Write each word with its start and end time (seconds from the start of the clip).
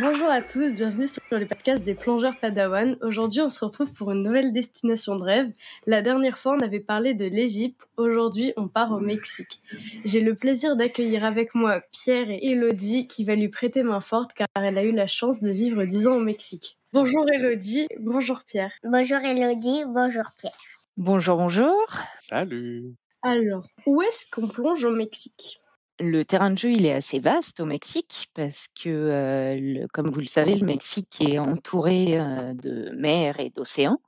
Bonjour 0.00 0.28
à 0.28 0.40
tous, 0.40 0.72
bienvenue 0.72 1.08
sur 1.08 1.20
le 1.32 1.46
podcast 1.46 1.82
des 1.82 1.94
plongeurs 1.94 2.38
Padawan. 2.38 2.96
Aujourd'hui, 3.02 3.40
on 3.40 3.50
se 3.50 3.64
retrouve 3.64 3.92
pour 3.92 4.12
une 4.12 4.22
nouvelle 4.22 4.52
destination 4.52 5.16
de 5.16 5.22
rêve. 5.22 5.52
La 5.84 6.00
dernière 6.00 6.38
fois, 6.38 6.56
on 6.56 6.60
avait 6.60 6.80
parlé 6.80 7.12
de 7.12 7.24
l'Égypte. 7.24 7.88
Aujourd'hui, 7.96 8.52
on 8.56 8.68
part 8.68 8.92
au 8.92 9.00
Mexique. 9.00 9.60
J'ai 10.04 10.20
le 10.20 10.34
plaisir 10.36 10.76
d'accueillir 10.76 11.24
avec 11.24 11.54
moi 11.54 11.82
Pierre 11.92 12.30
et 12.30 12.38
Elodie 12.40 13.08
qui 13.08 13.24
va 13.24 13.34
lui 13.34 13.48
prêter 13.48 13.82
main 13.82 14.00
forte 14.00 14.32
car 14.32 14.46
elle 14.54 14.78
a 14.78 14.84
eu 14.84 14.92
la 14.92 15.08
chance 15.08 15.42
de 15.42 15.50
vivre 15.50 15.84
10 15.84 16.06
ans 16.06 16.16
au 16.16 16.20
Mexique. 16.20 16.78
Bonjour 16.92 17.26
Elodie, 17.32 17.86
bonjour 17.98 18.42
Pierre. 18.46 18.72
Bonjour 18.84 19.18
Elodie, 19.18 19.84
bonjour 19.86 20.24
Pierre. 20.38 20.52
Bonjour, 20.96 21.36
bonjour. 21.36 21.76
Salut. 22.16 22.94
Alors, 23.22 23.66
où 23.86 24.02
est-ce 24.02 24.26
qu'on 24.30 24.46
plonge 24.46 24.84
au 24.84 24.90
Mexique? 24.90 25.62
Le 25.98 26.24
terrain 26.24 26.50
de 26.50 26.58
jeu, 26.58 26.72
il 26.72 26.86
est 26.86 26.92
assez 26.94 27.18
vaste 27.18 27.60
au 27.60 27.66
Mexique 27.66 28.30
parce 28.34 28.68
que, 28.68 28.88
euh, 28.88 29.56
le- 29.60 29.86
comme 29.88 30.10
vous 30.10 30.20
le 30.20 30.26
savez, 30.26 30.54
le 30.54 30.64
Mexique 30.64 31.20
est 31.20 31.38
entouré 31.38 32.18
euh, 32.18 32.54
de 32.54 32.90
mers 32.96 33.38
et 33.38 33.50
d'océans. 33.50 34.00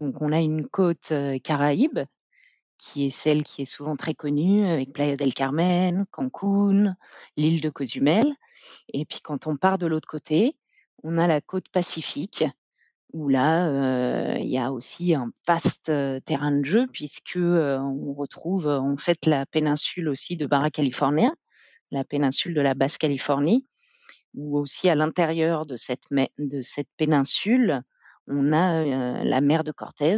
Donc, 0.00 0.22
on 0.22 0.32
a 0.32 0.40
une 0.40 0.66
côte 0.68 1.12
euh, 1.12 1.38
Caraïbe 1.38 2.00
qui 2.78 3.06
est 3.06 3.10
celle 3.10 3.44
qui 3.44 3.62
est 3.62 3.66
souvent 3.66 3.96
très 3.96 4.14
connue 4.14 4.66
avec 4.66 4.92
Playa 4.92 5.16
del 5.16 5.34
Carmen, 5.34 6.06
Cancún, 6.10 6.96
l'île 7.36 7.60
de 7.60 7.70
Cozumel. 7.70 8.26
Et 8.94 9.04
puis, 9.04 9.20
quand 9.22 9.46
on 9.46 9.56
part 9.56 9.78
de 9.78 9.86
l'autre 9.86 10.08
côté, 10.08 10.56
on 11.02 11.18
a 11.18 11.26
la 11.26 11.40
côte 11.42 11.68
Pacifique 11.70 12.44
où 13.12 13.28
là, 13.28 14.36
il 14.38 14.48
y 14.48 14.58
a 14.58 14.72
aussi 14.72 15.14
un 15.14 15.30
vaste 15.46 15.92
terrain 16.24 16.52
de 16.52 16.64
jeu 16.64 16.86
puisque 16.92 17.36
on 17.36 18.14
retrouve 18.14 18.66
en 18.66 18.96
fait 18.96 19.26
la 19.26 19.46
péninsule 19.46 20.08
aussi 20.08 20.36
de 20.36 20.46
Baja 20.46 20.70
California, 20.70 21.32
la 21.90 22.04
péninsule 22.04 22.54
de 22.54 22.60
la 22.60 22.74
Basse-Californie, 22.74 23.66
où 24.34 24.58
aussi 24.58 24.88
à 24.88 24.94
l'intérieur 24.94 25.66
de 25.66 25.76
cette, 25.76 26.06
péninsule, 26.96 27.82
on 28.26 28.52
a 28.52 29.24
la 29.24 29.40
mer 29.40 29.64
de 29.64 29.72
Cortez 29.72 30.16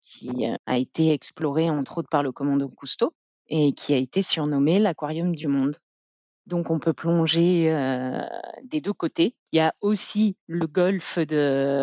qui 0.00 0.46
a 0.66 0.78
été 0.78 1.12
explorée 1.12 1.70
entre 1.70 1.98
autres 1.98 2.08
par 2.10 2.22
le 2.22 2.32
commando 2.32 2.68
Cousteau 2.68 3.14
et 3.48 3.72
qui 3.72 3.94
a 3.94 3.96
été 3.96 4.22
surnommé 4.22 4.78
l'aquarium 4.80 5.34
du 5.34 5.46
monde. 5.46 5.76
Donc 6.46 6.70
on 6.70 6.78
peut 6.78 6.92
plonger 6.92 7.72
euh, 7.72 8.20
des 8.64 8.80
deux 8.80 8.92
côtés. 8.92 9.36
Il 9.52 9.58
y 9.58 9.60
a 9.60 9.74
aussi 9.80 10.36
le 10.46 10.66
golfe 10.66 11.18
de, 11.18 11.36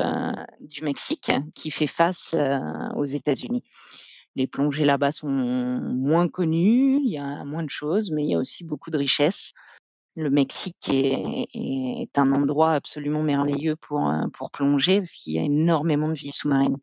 euh, 0.04 0.34
du 0.60 0.84
Mexique 0.84 1.32
qui 1.56 1.72
fait 1.72 1.88
face 1.88 2.34
euh, 2.34 2.60
aux 2.96 3.06
États-Unis. 3.06 3.64
Les 4.36 4.48
plongées 4.48 4.86
là-bas 4.86 5.12
sont 5.12 5.30
moins 5.30 6.28
connues, 6.28 7.00
il 7.04 7.10
y 7.10 7.18
a 7.18 7.44
moins 7.46 7.64
de 7.64 7.70
choses, 7.70 8.12
mais 8.12 8.24
il 8.24 8.30
y 8.30 8.36
a 8.36 8.38
aussi 8.38 8.64
beaucoup 8.64 8.90
de 8.90 8.98
richesses. 8.98 9.54
Le 10.16 10.30
Mexique 10.30 10.90
est, 10.90 11.48
est 11.54 12.18
un 12.18 12.32
endroit 12.34 12.74
absolument 12.74 13.24
merveilleux 13.24 13.76
pour, 13.76 14.12
pour 14.34 14.52
plonger 14.52 15.00
parce 15.00 15.12
qu'il 15.12 15.34
y 15.34 15.40
a 15.40 15.44
énormément 15.44 16.10
de 16.10 16.14
vie 16.14 16.32
sous-marine. 16.32 16.78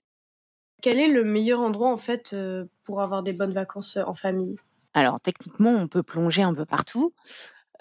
Quel 0.83 0.99
est 0.99 1.09
le 1.09 1.25
meilleur 1.25 1.61
endroit 1.61 1.93
en 1.93 1.97
fait 1.97 2.35
pour 2.85 3.01
avoir 3.01 3.23
des 3.23 3.33
bonnes 3.33 3.53
vacances 3.53 3.97
en 3.97 4.15
famille? 4.15 4.57
Alors 4.95 5.21
techniquement, 5.21 5.71
on 5.71 5.89
peut 5.89 6.03
plonger 6.03 6.43
un 6.43 6.55
peu 6.55 6.65
partout. 6.65 7.13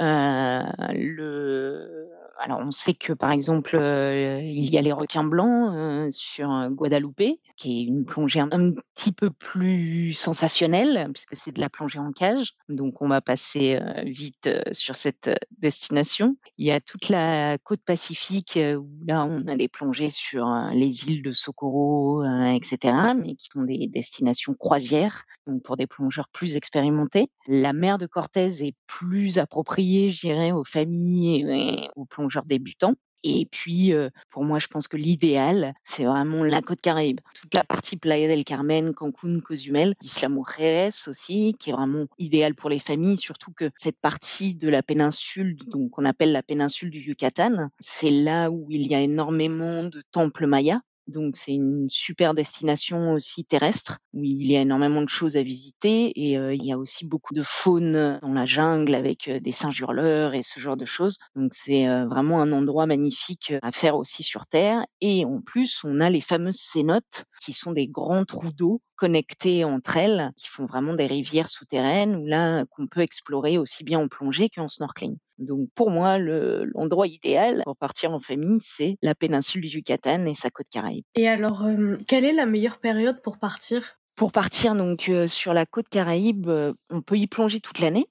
Euh, 0.01 0.63
le... 0.93 2.09
Alors, 2.39 2.59
on 2.59 2.72
sait 2.72 2.94
que, 2.94 3.14
par 3.14 3.31
exemple, 3.31 3.75
euh, 3.75 4.41
il 4.41 4.69
y 4.69 4.78
a 4.78 4.81
les 4.81 4.91
requins 4.91 5.23
blancs 5.23 5.73
euh, 5.73 6.09
sur 6.11 6.52
euh, 6.52 6.69
Guadeloupe, 6.69 7.39
qui 7.55 7.80
est 7.80 7.83
une 7.83 8.05
plongée 8.05 8.41
un, 8.41 8.50
petit 8.50 9.11
peu 9.14 9.30
plus 9.30 10.14
sensationnelle, 10.14 11.09
puisque 11.13 11.36
c'est 11.36 11.52
de 11.52 11.61
la 11.61 11.69
plongée 11.69 12.00
en 12.00 12.11
cage. 12.11 12.53
Donc, 12.67 13.02
on 13.02 13.08
va 13.08 13.22
passer 13.22 13.80
vite 14.06 14.50
sur 14.72 14.95
cette 14.95 15.30
destination. 15.59 16.36
Il 16.58 16.66
y 16.66 16.72
a 16.72 16.80
toute 16.80 17.09
la 17.09 17.57
côte 17.57 17.81
pacifique, 17.81 18.59
où 18.59 18.88
là, 19.07 19.25
on 19.25 19.47
a 19.47 19.56
des 19.56 19.68
plongées 19.68 20.09
sur 20.09 20.47
les 20.74 21.06
îles 21.06 21.24
de 21.24 21.31
Socorro, 21.31 22.24
etc., 22.24 22.94
mais 23.18 23.35
qui 23.35 23.50
sont 23.51 23.63
des 23.63 23.88
destinations 23.88 24.53
croisières, 24.53 25.24
donc 25.47 25.63
pour 25.63 25.78
des 25.78 25.88
plongeurs 25.88 26.29
plus 26.29 26.56
expérimentés. 26.56 27.29
La 27.47 27.74
mer 27.74 27.97
de 27.97 28.07
Cortez 28.07 28.66
est 28.66 28.75
plus 28.88 29.38
appropriée, 29.38 30.12
je 30.12 30.28
dirais, 30.28 30.51
aux 30.51 30.63
familles 30.63 31.45
et 31.50 31.90
aux 31.95 32.06
plongeurs 32.06 32.25
débutants. 32.46 32.96
Et 33.28 33.47
puis, 33.50 33.91
euh, 33.91 34.12
pour 34.30 34.44
moi, 34.44 34.59
je 34.59 34.68
pense 34.68 34.88
que 34.88 34.97
l'idéal, 34.97 35.74
c'est 35.84 36.06
vraiment 36.06 36.44
la 36.44 36.62
côte 36.62 36.80
Caraïbe. 36.80 37.22
Toute 37.34 37.56
la 37.56 37.63
partie 37.63 37.97
Playa 37.97 38.28
del 38.28 38.44
Carmen, 38.44 38.94
Cancún, 38.94 39.41
Cozumel, 39.41 39.96
Isla 40.03 40.30
Mujeres 40.30 41.08
aussi, 41.08 41.56
qui 41.59 41.72
est 41.72 41.74
vraiment 41.74 42.06
idéal 42.19 42.53
pour 42.53 42.69
les 42.69 42.78
familles, 42.78 43.18
surtout 43.18 43.52
que 43.52 43.72
cette 43.78 44.00
partie 44.00 44.53
de 44.53 44.69
la 44.69 44.84
péninsule, 44.84 45.58
donc 45.66 45.90
qu'on 45.90 46.06
appelle 46.06 46.34
la 46.34 46.44
péninsule 46.44 46.91
du 46.91 47.00
Yucatan, 47.00 47.69
c'est 47.80 48.12
là 48.12 48.52
où 48.52 48.68
il 48.69 48.86
y 48.86 48.94
a 48.94 49.02
énormément 49.02 49.84
de 49.84 50.03
temples 50.12 50.46
mayas. 50.46 50.81
Donc 51.07 51.35
c'est 51.35 51.53
une 51.53 51.88
super 51.89 52.33
destination 52.33 53.13
aussi 53.13 53.45
terrestre 53.45 53.99
où 54.13 54.23
il 54.23 54.45
y 54.51 54.57
a 54.57 54.61
énormément 54.61 55.01
de 55.03 55.09
choses 55.09 55.35
à 55.38 55.43
visiter 55.43 56.11
et 56.16 56.38
euh, 56.38 56.53
il 56.53 56.66
y 56.66 56.71
a 56.71 56.77
aussi 56.79 57.05
beaucoup 57.05 57.33
de 57.35 57.43
faune 57.43 58.19
dans 58.21 58.33
la 58.33 58.45
jungle 58.45 58.95
avec 58.95 59.27
euh, 59.27 59.39
des 59.39 59.51
singes 59.51 59.79
hurleurs 59.79 60.33
et 60.33 60.41
ce 60.41 60.59
genre 60.59 60.77
de 60.77 60.85
choses. 60.85 61.17
Donc 61.35 61.53
c'est 61.53 61.88
euh, 61.88 62.07
vraiment 62.07 62.41
un 62.41 62.51
endroit 62.51 62.88
magnifique 62.88 63.53
à 63.61 63.71
faire 63.71 63.95
aussi 63.97 64.23
sur 64.23 64.47
Terre 64.47 64.83
et 65.01 65.25
en 65.25 65.41
plus 65.41 65.81
on 65.83 65.99
a 65.99 66.09
les 66.09 66.21
fameuses 66.21 66.59
cénotes 66.59 67.25
qui 67.39 67.53
sont 67.53 67.71
des 67.71 67.88
grands 67.88 68.25
trous 68.25 68.51
d'eau 68.51 68.81
connectés 68.95 69.63
entre 69.63 69.97
elles 69.97 70.31
qui 70.38 70.47
font 70.47 70.65
vraiment 70.65 70.94
des 70.95 71.05
rivières 71.07 71.49
souterraines 71.49 72.15
où 72.15 72.25
là 72.25 72.65
qu'on 72.71 72.88
peut 72.88 73.01
explorer 73.01 73.57
aussi 73.59 73.83
bien 73.83 73.99
en 73.99 74.07
plongée 74.07 74.49
qu'en 74.49 74.67
snorkeling. 74.67 75.17
Donc 75.38 75.69
pour 75.75 75.91
moi, 75.91 76.18
le- 76.18 76.66
l'endroit 76.73 77.07
idéal 77.07 77.62
pour 77.66 77.75
partir 77.78 78.12
en 78.12 78.19
famille, 78.19 78.59
c'est 78.62 78.97
la 79.01 79.16
péninsule 79.16 79.62
du 79.62 79.68
Yucatan 79.68 80.25
et 80.25 80.34
sa 80.34 80.50
côte 80.50 80.68
Caraïbe. 80.69 81.03
Et 81.16 81.28
alors, 81.28 81.63
euh, 81.63 81.97
quelle 82.07 82.25
est 82.25 82.34
la 82.34 82.46
meilleure 82.46 82.79
période 82.79 83.22
pour 83.22 83.38
partir? 83.38 83.97
Pour 84.16 84.31
partir 84.31 84.75
donc 84.75 85.09
euh, 85.09 85.28
sur 85.28 85.53
la 85.53 85.66
côte 85.66 85.90
Caraïbe, 85.90 86.47
euh, 86.47 86.74
on 86.90 87.01
peut 87.01 87.18
y 87.18 87.28
plonger 87.28 87.59
toute 87.59 87.79
l'année. 87.79 88.07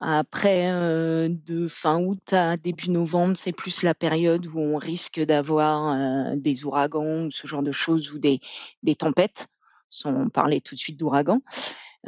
Après, 0.00 0.70
euh, 0.70 1.28
de 1.30 1.68
fin 1.68 1.98
août 2.02 2.32
à 2.32 2.56
début 2.58 2.90
novembre, 2.90 3.36
c'est 3.36 3.52
plus 3.52 3.82
la 3.82 3.94
période 3.94 4.46
où 4.46 4.58
on 4.58 4.76
risque 4.76 5.20
d'avoir 5.20 5.92
euh, 5.94 6.36
des 6.36 6.64
ouragans 6.64 7.26
ou 7.26 7.30
ce 7.30 7.46
genre 7.46 7.62
de 7.62 7.72
choses 7.72 8.12
ou 8.12 8.18
des, 8.18 8.40
des 8.82 8.94
tempêtes, 8.94 9.46
sans 9.88 10.28
parler 10.28 10.60
tout 10.60 10.74
de 10.74 10.80
suite 10.80 10.98
d'ouragans. 10.98 11.40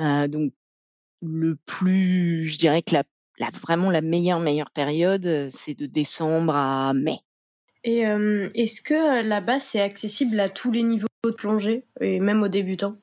Euh, 0.01 0.29
donc 0.29 0.53
le 1.23 1.57
plus, 1.57 2.47
je 2.49 2.59
dirais 2.59 2.83
que 2.83 2.95
la, 2.95 3.05
la- 3.38 3.50
vraiment 3.62 3.91
la 3.91 4.00
meilleure 4.03 4.41
meilleure 4.41 4.71
période, 4.71 5.49
c'est 5.50 5.75
de 5.75 5.87
décembre 5.87 6.54
à 6.54 6.93
mai. 6.94 7.21
Et 7.82 8.06
euh, 8.06 8.49
est-ce 8.54 8.81
que 8.81 9.25
là-bas 9.26 9.59
c'est 9.59 9.81
accessible 9.81 10.38
à 10.38 10.49
tous 10.49 10.71
les 10.71 10.84
niveaux 10.84 11.09
de 11.25 11.31
plongée 11.32 11.84
et 12.00 12.21
même 12.21 12.43
aux 12.44 12.49
débutants? 12.49 12.97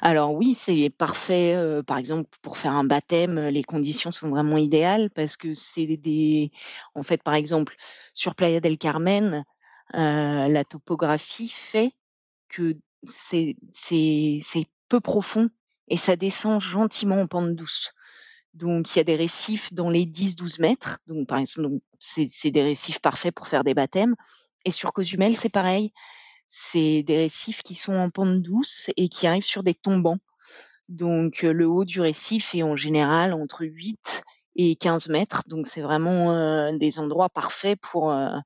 Alors 0.00 0.32
oui, 0.34 0.54
c'est 0.54 0.90
parfait. 0.90 1.54
euh, 1.54 1.82
par 1.82 1.98
exemple, 1.98 2.28
pour 2.42 2.56
faire 2.58 2.72
un 2.72 2.84
baptême, 2.84 3.38
les 3.48 3.62
conditions 3.64 4.12
sont 4.12 4.28
vraiment 4.28 4.56
idéales 4.56 5.10
parce 5.10 5.36
que 5.36 5.54
c'est 5.54 5.86
des, 5.96 6.50
en 6.94 7.02
fait, 7.02 7.22
par 7.22 7.34
exemple, 7.34 7.76
sur 8.12 8.34
Playa 8.34 8.60
del 8.60 8.78
Carmen, 8.78 9.44
euh, 9.94 10.48
la 10.48 10.64
topographie 10.64 11.48
fait 11.48 11.92
que 12.48 12.76
c'est 13.06 13.56
peu 14.88 15.00
profond 15.00 15.50
et 15.88 15.96
ça 15.96 16.16
descend 16.16 16.60
gentiment 16.60 17.20
en 17.20 17.26
pente 17.26 17.54
douce. 17.54 17.92
Donc 18.54 18.94
il 18.94 18.98
y 18.98 19.00
a 19.00 19.04
des 19.04 19.16
récifs 19.16 19.72
dans 19.74 19.90
les 19.90 20.06
10-12 20.06 20.60
mètres. 20.60 20.98
Donc 21.06 21.26
par 21.26 21.38
exemple, 21.38 21.78
c'est 21.98 22.50
des 22.50 22.62
récifs 22.62 23.00
parfaits 23.00 23.34
pour 23.34 23.48
faire 23.48 23.64
des 23.64 23.74
baptêmes. 23.74 24.14
Et 24.64 24.70
sur 24.70 24.92
Cozumel, 24.92 25.36
c'est 25.36 25.48
pareil. 25.48 25.92
C'est 26.48 27.02
des 27.02 27.16
récifs 27.16 27.62
qui 27.62 27.74
sont 27.74 27.94
en 27.94 28.10
pente 28.10 28.40
douce 28.40 28.90
et 28.96 29.08
qui 29.08 29.26
arrivent 29.26 29.44
sur 29.44 29.64
des 29.64 29.74
tombants. 29.74 30.18
Donc 30.88 31.44
euh, 31.44 31.52
le 31.52 31.66
haut 31.66 31.84
du 31.84 32.00
récif 32.00 32.54
est 32.54 32.62
en 32.62 32.76
général 32.76 33.32
entre 33.32 33.64
8 33.64 34.22
et 34.56 34.76
15 34.76 35.08
mètres. 35.08 35.42
Donc 35.48 35.66
c'est 35.66 35.80
vraiment 35.82 36.32
euh, 36.32 36.76
des 36.78 36.98
endroits 37.00 37.30
parfaits 37.30 37.80
pour, 37.80 38.12
euh, 38.12 38.38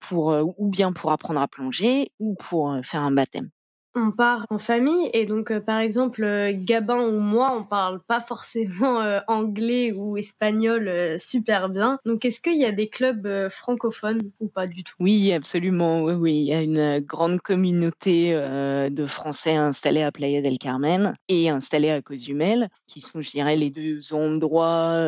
pour 0.00 0.36
ou 0.58 0.68
bien 0.68 0.92
pour 0.92 1.12
apprendre 1.12 1.40
à 1.40 1.48
plonger 1.48 2.12
ou 2.18 2.34
pour 2.34 2.76
faire 2.82 3.02
un 3.02 3.12
baptême. 3.12 3.50
On 3.98 4.10
part 4.10 4.44
en 4.50 4.58
famille 4.58 5.08
et 5.14 5.24
donc 5.24 5.50
euh, 5.50 5.58
par 5.58 5.78
exemple 5.78 6.22
euh, 6.22 6.52
Gabin 6.54 7.08
ou 7.08 7.18
moi 7.18 7.56
on 7.56 7.64
parle 7.64 7.98
pas 8.02 8.20
forcément 8.20 9.00
euh, 9.00 9.20
anglais 9.26 9.92
ou 9.92 10.18
espagnol 10.18 10.86
euh, 10.86 11.18
super 11.18 11.70
bien. 11.70 11.98
Donc 12.04 12.26
est-ce 12.26 12.38
qu'il 12.38 12.58
y 12.58 12.66
a 12.66 12.72
des 12.72 12.90
clubs 12.90 13.48
francophones 13.48 14.20
ou 14.38 14.48
pas 14.48 14.66
du 14.66 14.84
tout? 14.84 14.92
Oui, 15.00 15.32
absolument. 15.32 16.02
Oui. 16.02 16.34
Il 16.34 16.44
y 16.44 16.52
a 16.52 16.60
une 16.60 17.00
grande 17.00 17.40
communauté 17.40 18.34
de 18.34 19.06
Français 19.06 19.54
installés 19.54 20.02
à 20.02 20.12
Playa 20.12 20.42
del 20.42 20.58
Carmen 20.58 21.14
et 21.28 21.48
installés 21.48 21.90
à 21.90 22.02
Cozumel, 22.02 22.68
qui 22.86 23.00
sont, 23.00 23.22
je 23.22 23.30
dirais, 23.30 23.56
les 23.56 23.70
deux 23.70 24.12
endroits 24.12 25.00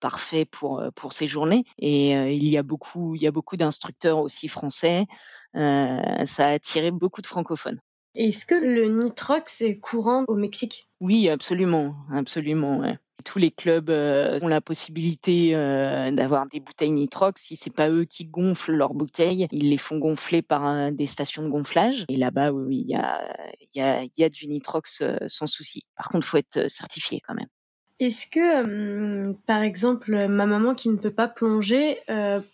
parfaits 0.00 0.48
pour, 0.50 0.82
pour 0.94 1.12
séjourner. 1.12 1.64
Et 1.78 2.16
euh, 2.16 2.30
il 2.30 2.48
y 2.48 2.56
a 2.56 2.62
beaucoup, 2.62 3.14
il 3.14 3.22
y 3.22 3.26
a 3.26 3.32
beaucoup 3.32 3.58
d'instructeurs 3.58 4.18
aussi 4.18 4.48
français. 4.48 5.04
Ça 5.54 6.46
a 6.46 6.52
attiré 6.52 6.90
beaucoup 6.90 7.20
de 7.20 7.26
francophones. 7.26 7.80
Est-ce 8.14 8.44
que 8.46 8.54
le 8.54 8.88
nitrox 8.88 9.60
est 9.60 9.78
courant 9.78 10.24
au 10.28 10.34
Mexique? 10.34 10.88
Oui, 11.00 11.28
absolument, 11.28 11.94
absolument. 12.12 12.96
Tous 13.24 13.38
les 13.38 13.50
clubs 13.50 13.90
ont 13.90 14.48
la 14.48 14.60
possibilité 14.60 15.52
d'avoir 15.52 16.46
des 16.46 16.60
bouteilles 16.60 16.90
nitrox. 16.90 17.42
Si 17.42 17.56
c'est 17.56 17.70
pas 17.70 17.88
eux 17.88 18.04
qui 18.04 18.24
gonflent 18.24 18.72
leurs 18.72 18.94
bouteilles, 18.94 19.46
ils 19.52 19.70
les 19.70 19.78
font 19.78 19.98
gonfler 19.98 20.42
par 20.42 20.90
des 20.90 21.06
stations 21.06 21.42
de 21.42 21.48
gonflage. 21.48 22.04
Et 22.08 22.16
là-bas, 22.16 22.52
oui, 22.52 22.84
il 22.86 22.88
y 23.74 23.80
a, 23.80 24.28
du 24.28 24.48
nitrox 24.48 25.02
sans 25.28 25.46
souci. 25.46 25.84
Par 25.96 26.08
contre, 26.08 26.26
faut 26.26 26.38
être 26.38 26.70
certifié 26.70 27.20
quand 27.26 27.34
même. 27.34 27.48
Est-ce 28.00 28.26
que, 28.26 29.32
par 29.46 29.60
exemple, 29.60 30.26
ma 30.26 30.46
maman 30.46 30.74
qui 30.74 30.88
ne 30.88 30.96
peut 30.96 31.10
pas 31.10 31.28
plonger 31.28 31.98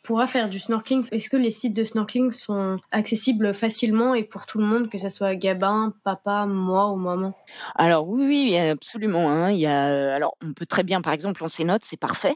pourra 0.03 0.27
faire 0.27 0.49
du 0.49 0.59
snorkeling? 0.59 1.07
Est-ce 1.13 1.29
que 1.29 1.37
les 1.37 1.53
sites 1.53 1.73
de 1.73 1.85
snorkeling 1.85 2.33
sont 2.33 2.79
accessibles 2.91 3.55
facilement 3.55 4.15
et 4.15 4.25
pour 4.25 4.47
tout 4.47 4.59
le 4.59 4.65
monde, 4.65 4.91
que 4.91 4.99
ce 4.99 5.09
soit 5.09 5.37
Gabin, 5.37 5.95
papa, 6.03 6.47
moi 6.47 6.91
ou 6.91 6.97
maman? 6.97 7.33
Alors 7.77 8.09
oui, 8.09 8.25
oui, 8.27 8.59
absolument. 8.59 9.31
Hein. 9.31 9.53
Il 9.53 9.59
y 9.59 9.67
a, 9.67 10.15
alors 10.17 10.37
on 10.43 10.53
peut 10.53 10.67
très 10.67 10.83
bien, 10.83 11.01
par 11.01 11.13
exemple, 11.13 11.45
en 11.45 11.49
cénote, 11.49 11.85
c'est 11.85 11.97
parfait 11.97 12.35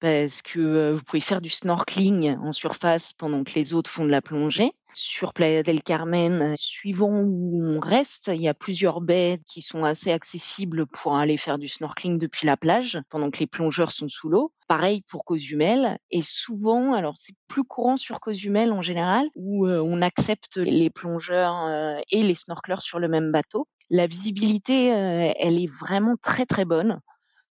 parce 0.00 0.42
que 0.42 0.92
vous 0.92 1.02
pouvez 1.02 1.20
faire 1.20 1.40
du 1.40 1.48
snorkeling 1.48 2.36
en 2.38 2.52
surface 2.52 3.12
pendant 3.12 3.44
que 3.44 3.52
les 3.54 3.74
autres 3.74 3.90
font 3.90 4.04
de 4.04 4.10
la 4.10 4.22
plongée. 4.22 4.72
Sur 4.94 5.34
Playa 5.34 5.62
del 5.62 5.82
Carmen, 5.82 6.54
suivant 6.56 7.20
où 7.20 7.62
on 7.62 7.80
reste, 7.80 8.30
il 8.34 8.40
y 8.40 8.48
a 8.48 8.54
plusieurs 8.54 9.02
baies 9.02 9.40
qui 9.46 9.60
sont 9.60 9.84
assez 9.84 10.10
accessibles 10.10 10.86
pour 10.86 11.16
aller 11.16 11.36
faire 11.36 11.58
du 11.58 11.68
snorkeling 11.68 12.18
depuis 12.18 12.46
la 12.46 12.56
plage 12.56 12.98
pendant 13.10 13.30
que 13.30 13.38
les 13.38 13.46
plongeurs 13.46 13.92
sont 13.92 14.08
sous 14.08 14.30
l'eau. 14.30 14.54
Pareil 14.68 15.02
pour 15.02 15.24
Cozumel. 15.24 15.98
Et 16.10 16.22
souvent, 16.22 16.94
alors 16.94 17.14
c'est 17.18 17.34
plus 17.46 17.64
courant 17.64 17.98
sur 17.98 18.20
Cozumel 18.20 18.72
en 18.72 18.80
général, 18.80 19.28
où 19.34 19.68
on 19.68 20.00
accepte 20.00 20.56
les 20.56 20.88
plongeurs 20.88 21.68
et 22.10 22.22
les 22.22 22.34
snorkeleurs 22.34 22.80
sur 22.80 22.98
le 22.98 23.08
même 23.08 23.32
bateau. 23.32 23.68
La 23.90 24.06
visibilité, 24.06 24.86
elle 24.86 25.62
est 25.62 25.70
vraiment 25.78 26.16
très 26.20 26.46
très 26.46 26.64
bonne. 26.64 27.00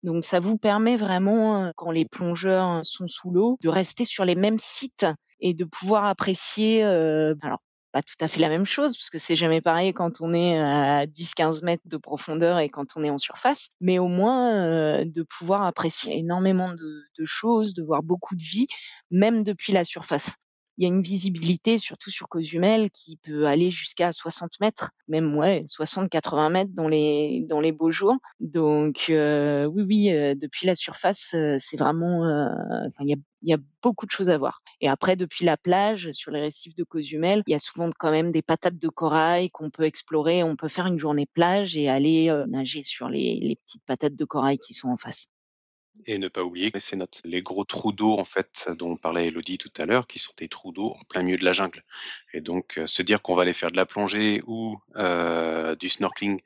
Donc 0.05 0.23
ça 0.23 0.39
vous 0.39 0.59
permet 0.59 0.97
vraiment, 0.97 1.73
quand 1.77 1.91
les 1.91 2.05
plongeurs 2.05 2.85
sont 2.85 3.07
sous 3.09 3.31
l'eau, 3.31 3.57
de 3.63 3.71
rester 3.71 4.05
sur 4.05 4.27
les 4.27 4.35
mêmes 4.35 4.59
sites 4.59 5.07
et 5.41 5.55
de 5.55 5.65
pouvoir 5.65 6.05
apprécier, 6.05 6.83
alors 6.85 7.61
pas 7.91 8.03
tout 8.03 8.15
à 8.21 8.29
fait 8.29 8.41
la 8.41 8.51
même 8.51 8.67
chose, 8.67 8.97
parce 8.99 9.09
que 9.09 9.17
c'est 9.17 9.35
jamais 9.35 9.63
pareil 9.63 9.95
quand 9.95 10.21
on 10.21 10.35
est 10.35 10.59
à 10.59 11.07
10-15 11.07 11.65
mètres 11.65 11.85
de 11.87 11.97
profondeur 11.97 12.59
et 12.59 12.69
quand 12.69 12.97
on 12.97 13.05
est 13.05 13.09
en 13.09 13.17
surface, 13.17 13.69
mais 13.81 13.99
au 13.99 14.09
moins 14.09 15.07
de 15.07 15.23
pouvoir 15.23 15.63
apprécier 15.63 16.19
énormément 16.19 16.71
de, 16.71 17.25
choses, 17.25 17.73
de 17.73 17.83
voir 17.83 18.03
beaucoup 18.03 18.37
de 18.37 18.43
vie, 18.43 18.67
même 19.11 19.43
depuis 19.43 19.73
la 19.73 19.85
surface 19.85 20.35
il 20.79 20.85
y 20.85 20.87
a 20.87 20.89
une 20.89 21.03
visibilité, 21.03 21.79
surtout 21.79 22.11
sur 22.11 22.29
Cozumel, 22.29 22.91
qui 22.91 23.17
peut 23.17 23.47
aller 23.47 23.71
jusqu'à 23.71 24.13
60 24.13 24.61
mètres, 24.61 24.91
même 25.09 25.37
ouais, 25.37 25.65
60-80 25.67 26.51
mètres 26.51 26.73
dans 26.75 26.89
les 26.89 27.45
dans 27.49 27.61
les 27.61 27.73
beaux 27.73 27.93
jours. 27.93 28.17
Donc 28.41 29.07
oui, 29.09 29.83
oui, 29.83 30.09
depuis 30.37 30.67
la 30.67 30.75
surface, 30.75 31.29
c'est 31.31 31.77
vraiment, 31.79 32.23
enfin 32.87 33.05
il 33.05 33.11
y 33.11 33.15
a 33.15 33.17
y 33.45 33.53
a 33.53 33.59
beaucoup 33.83 34.07
de 34.07 34.11
choses 34.11 34.31
à 34.31 34.39
voir. 34.39 34.63
Et 34.81 34.89
après, 34.89 35.17
depuis 35.17 35.45
la 35.45 35.57
plage, 35.57 36.11
sur 36.13 36.31
les 36.31 36.41
récifs 36.41 36.75
de 36.75 36.85
Cozumel, 36.85 37.43
il 37.47 37.53
y 37.53 37.55
a 37.55 37.59
souvent 37.59 37.91
quand 37.99 38.11
même 38.11 38.31
des 38.31 38.43
patates 38.43 38.79
de 38.79 38.89
corail 38.89 39.51
qu'on 39.51 39.71
peut 39.71 39.85
explorer. 39.85 40.43
On 40.43 40.57
peut 40.57 40.69
faire 40.69 40.87
une 40.87 40.99
journée 40.99 41.27
plage 41.27 41.77
et 41.77 41.89
aller 41.89 42.35
nager 42.49 42.83
sur 42.83 43.09
les, 43.09 43.39
les 43.41 43.57
petites 43.57 43.85
patates 43.85 44.17
de 44.17 44.25
corail 44.25 44.59
qui 44.59 44.75
sont 44.75 44.89
en 44.89 44.97
face. 44.97 45.27
Et 46.07 46.19
ne 46.19 46.29
pas 46.29 46.43
oublier 46.43 46.71
ces 46.79 46.97
notes. 46.97 47.21
Les 47.25 47.41
gros 47.41 47.65
trous 47.65 47.93
d'eau, 47.93 48.19
en 48.19 48.25
fait, 48.25 48.69
dont 48.77 48.97
parlait 48.97 49.29
Elodie 49.29 49.59
tout 49.59 49.73
à 49.79 49.87
l'heure, 49.87 50.07
qui 50.07 50.19
sont 50.19 50.33
des 50.37 50.49
trous 50.49 50.73
d'eau 50.73 50.91
en 50.99 51.05
plein 51.09 51.23
milieu 51.23 51.39
de 51.39 51.45
la 51.45 51.53
jungle. 51.53 51.83
Et 52.33 52.41
donc, 52.41 52.79
euh, 52.79 52.87
se 52.87 53.03
dire 53.03 53.23
qu'on 53.23 53.35
va 53.35 53.43
aller 53.43 53.53
faire 53.53 53.71
de 53.71 53.77
la 53.77 53.87
plongée 53.87 54.43
ou 54.47 54.79
euh, 54.97 55.77
du 55.77 55.89
snorkeling, 55.89 56.41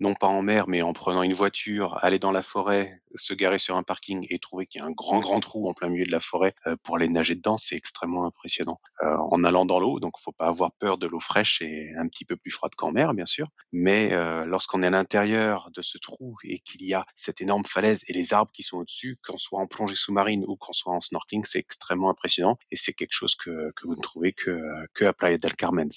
non 0.00 0.14
pas 0.14 0.26
en 0.26 0.42
mer, 0.42 0.68
mais 0.68 0.82
en 0.82 0.92
prenant 0.92 1.22
une 1.22 1.34
voiture, 1.34 1.98
aller 2.02 2.18
dans 2.18 2.32
la 2.32 2.42
forêt, 2.42 3.02
se 3.16 3.34
garer 3.34 3.58
sur 3.58 3.76
un 3.76 3.82
parking 3.82 4.26
et 4.30 4.38
trouver 4.38 4.66
qu'il 4.66 4.80
y 4.80 4.84
a 4.84 4.86
un 4.86 4.92
grand, 4.92 5.20
grand 5.20 5.40
trou 5.40 5.68
en 5.68 5.74
plein 5.74 5.88
milieu 5.88 6.04
de 6.04 6.10
la 6.10 6.20
forêt 6.20 6.54
euh, 6.66 6.76
pour 6.82 6.96
aller 6.96 7.08
nager 7.08 7.34
dedans, 7.34 7.56
c'est 7.56 7.76
extrêmement 7.76 8.26
impressionnant. 8.26 8.80
Euh, 9.02 9.16
en 9.16 9.44
allant 9.44 9.64
dans 9.64 9.78
l'eau, 9.78 10.00
donc 10.00 10.18
faut 10.18 10.32
pas 10.32 10.46
avoir 10.46 10.72
peur 10.72 10.98
de 10.98 11.06
l'eau 11.06 11.20
fraîche 11.20 11.62
et 11.62 11.92
un 11.98 12.08
petit 12.08 12.24
peu 12.24 12.36
plus 12.36 12.50
froide 12.50 12.74
qu'en 12.74 12.92
mer, 12.92 13.14
bien 13.14 13.26
sûr. 13.26 13.48
Mais 13.72 14.12
euh, 14.12 14.44
lorsqu'on 14.44 14.82
est 14.82 14.86
à 14.86 14.90
l'intérieur 14.90 15.70
de 15.74 15.82
ce 15.82 15.98
trou 15.98 16.36
et 16.44 16.60
qu'il 16.60 16.84
y 16.84 16.94
a 16.94 17.06
cette 17.14 17.40
énorme 17.40 17.64
falaise 17.64 18.04
et 18.08 18.12
les 18.12 18.32
arbres 18.32 18.52
qui 18.52 18.62
sont 18.62 18.78
au-dessus, 18.78 18.93
qu'on 19.26 19.38
soit 19.38 19.60
en 19.60 19.66
plongée 19.66 19.94
sous-marine 19.94 20.44
ou 20.46 20.56
qu'on 20.56 20.72
soit 20.72 20.94
en 20.94 21.00
snorkeling, 21.00 21.44
c'est 21.44 21.58
extrêmement 21.58 22.10
impressionnant 22.10 22.58
et 22.70 22.76
c'est 22.76 22.92
quelque 22.92 23.12
chose 23.12 23.34
que, 23.34 23.72
vous 23.82 23.94
ne 23.94 24.00
trouvez 24.02 24.32
que, 24.32 25.04
à 25.04 25.12
Playa 25.12 25.38
del 25.38 25.54
Carmen. 25.54 25.88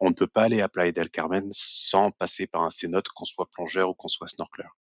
On 0.00 0.10
ne 0.10 0.14
peut 0.14 0.26
pas 0.26 0.42
aller 0.42 0.60
à 0.60 0.68
Playa 0.68 0.92
del 0.92 1.10
Carmen 1.10 1.48
sans 1.50 2.10
passer 2.10 2.46
par 2.46 2.62
un 2.62 2.70
cénote, 2.70 3.08
qu'on 3.08 3.24
soit 3.24 3.48
plongeur 3.50 3.90
ou 3.90 3.94
qu'on 3.94 4.08
soit 4.08 4.28
snorkeleur. 4.28 4.76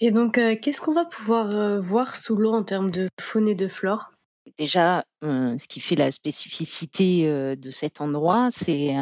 Et 0.00 0.12
donc, 0.12 0.38
euh, 0.38 0.54
qu'est-ce 0.60 0.80
qu'on 0.80 0.94
va 0.94 1.04
pouvoir 1.04 1.50
euh, 1.50 1.80
voir 1.80 2.14
sous 2.14 2.36
l'eau 2.36 2.52
en 2.52 2.62
termes 2.62 2.90
de 2.90 3.08
faune 3.20 3.48
et 3.48 3.56
de 3.56 3.66
flore? 3.66 4.12
Déjà, 4.56 5.04
ce 5.22 5.66
qui 5.68 5.80
fait 5.80 5.96
la 5.96 6.10
spécificité 6.10 7.24
de 7.56 7.70
cet 7.70 8.00
endroit, 8.00 8.48
c'est 8.50 8.94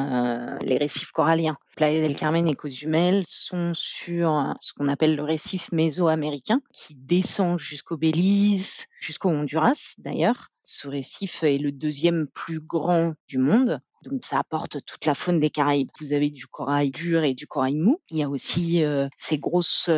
les 0.63 0.77
récifs 0.79 1.13
coralliens. 1.13 1.57
Playa 1.77 2.01
del 2.01 2.17
Carmen 2.17 2.49
et 2.49 2.55
Cozumel 2.55 3.25
sont 3.27 3.73
sur 3.75 4.55
ce 4.61 4.73
qu'on 4.73 4.89
appelle 4.89 5.15
le 5.15 5.23
récif 5.23 5.71
mésoaméricain, 5.73 6.61
qui 6.73 6.95
descend 6.95 7.59
jusqu'au 7.59 7.97
Belize, 7.97 8.87
jusqu'au 9.01 9.29
Honduras 9.29 9.95
d'ailleurs. 9.99 10.49
Ce 10.65 10.89
récif 10.89 11.43
est 11.43 11.59
le 11.59 11.71
deuxième 11.71 12.27
plus 12.29 12.61
grand 12.61 13.13
du 13.29 13.39
monde. 13.39 13.81
Donc 14.03 14.25
ça 14.25 14.39
apporte 14.39 14.85
toute 14.85 15.05
la 15.05 15.15
faune 15.15 15.39
des 15.39 15.51
Caraïbes. 15.51 15.91
Vous 16.01 16.13
avez 16.13 16.31
du 16.31 16.47
corail 16.47 16.91
dur 16.91 17.25
et 17.25 17.35
du 17.35 17.47
corail 17.47 17.77
mou. 17.77 18.01
Il 18.11 18.19
y 18.19 18.23
a 18.23 18.29
aussi 18.29 18.83
ces 19.19 19.39
grosses 19.39 19.91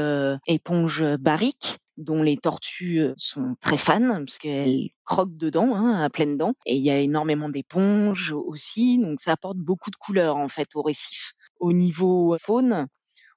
éponges 0.46 1.04
barriques 1.16 1.78
dont 1.98 2.22
les 2.22 2.36
tortues 2.36 3.08
sont 3.16 3.56
très 3.60 3.76
fans 3.76 4.24
parce 4.24 4.38
qu'elles 4.38 4.90
croquent 5.04 5.36
dedans, 5.36 5.74
hein, 5.74 6.00
à 6.02 6.08
pleines 6.08 6.38
dents. 6.38 6.54
Et 6.64 6.76
il 6.76 6.82
y 6.82 6.90
a 6.90 6.98
énormément 6.98 7.48
d'éponges 7.48 8.32
aussi, 8.32 8.98
donc 8.98 9.20
ça 9.20 9.32
apporte 9.32 9.58
beaucoup 9.58 9.90
de 9.90 9.96
couleurs 9.96 10.36
en 10.36 10.48
fait 10.48 10.68
au 10.74 10.82
récif. 10.82 11.32
Au 11.60 11.72
niveau 11.72 12.36
faune, 12.40 12.86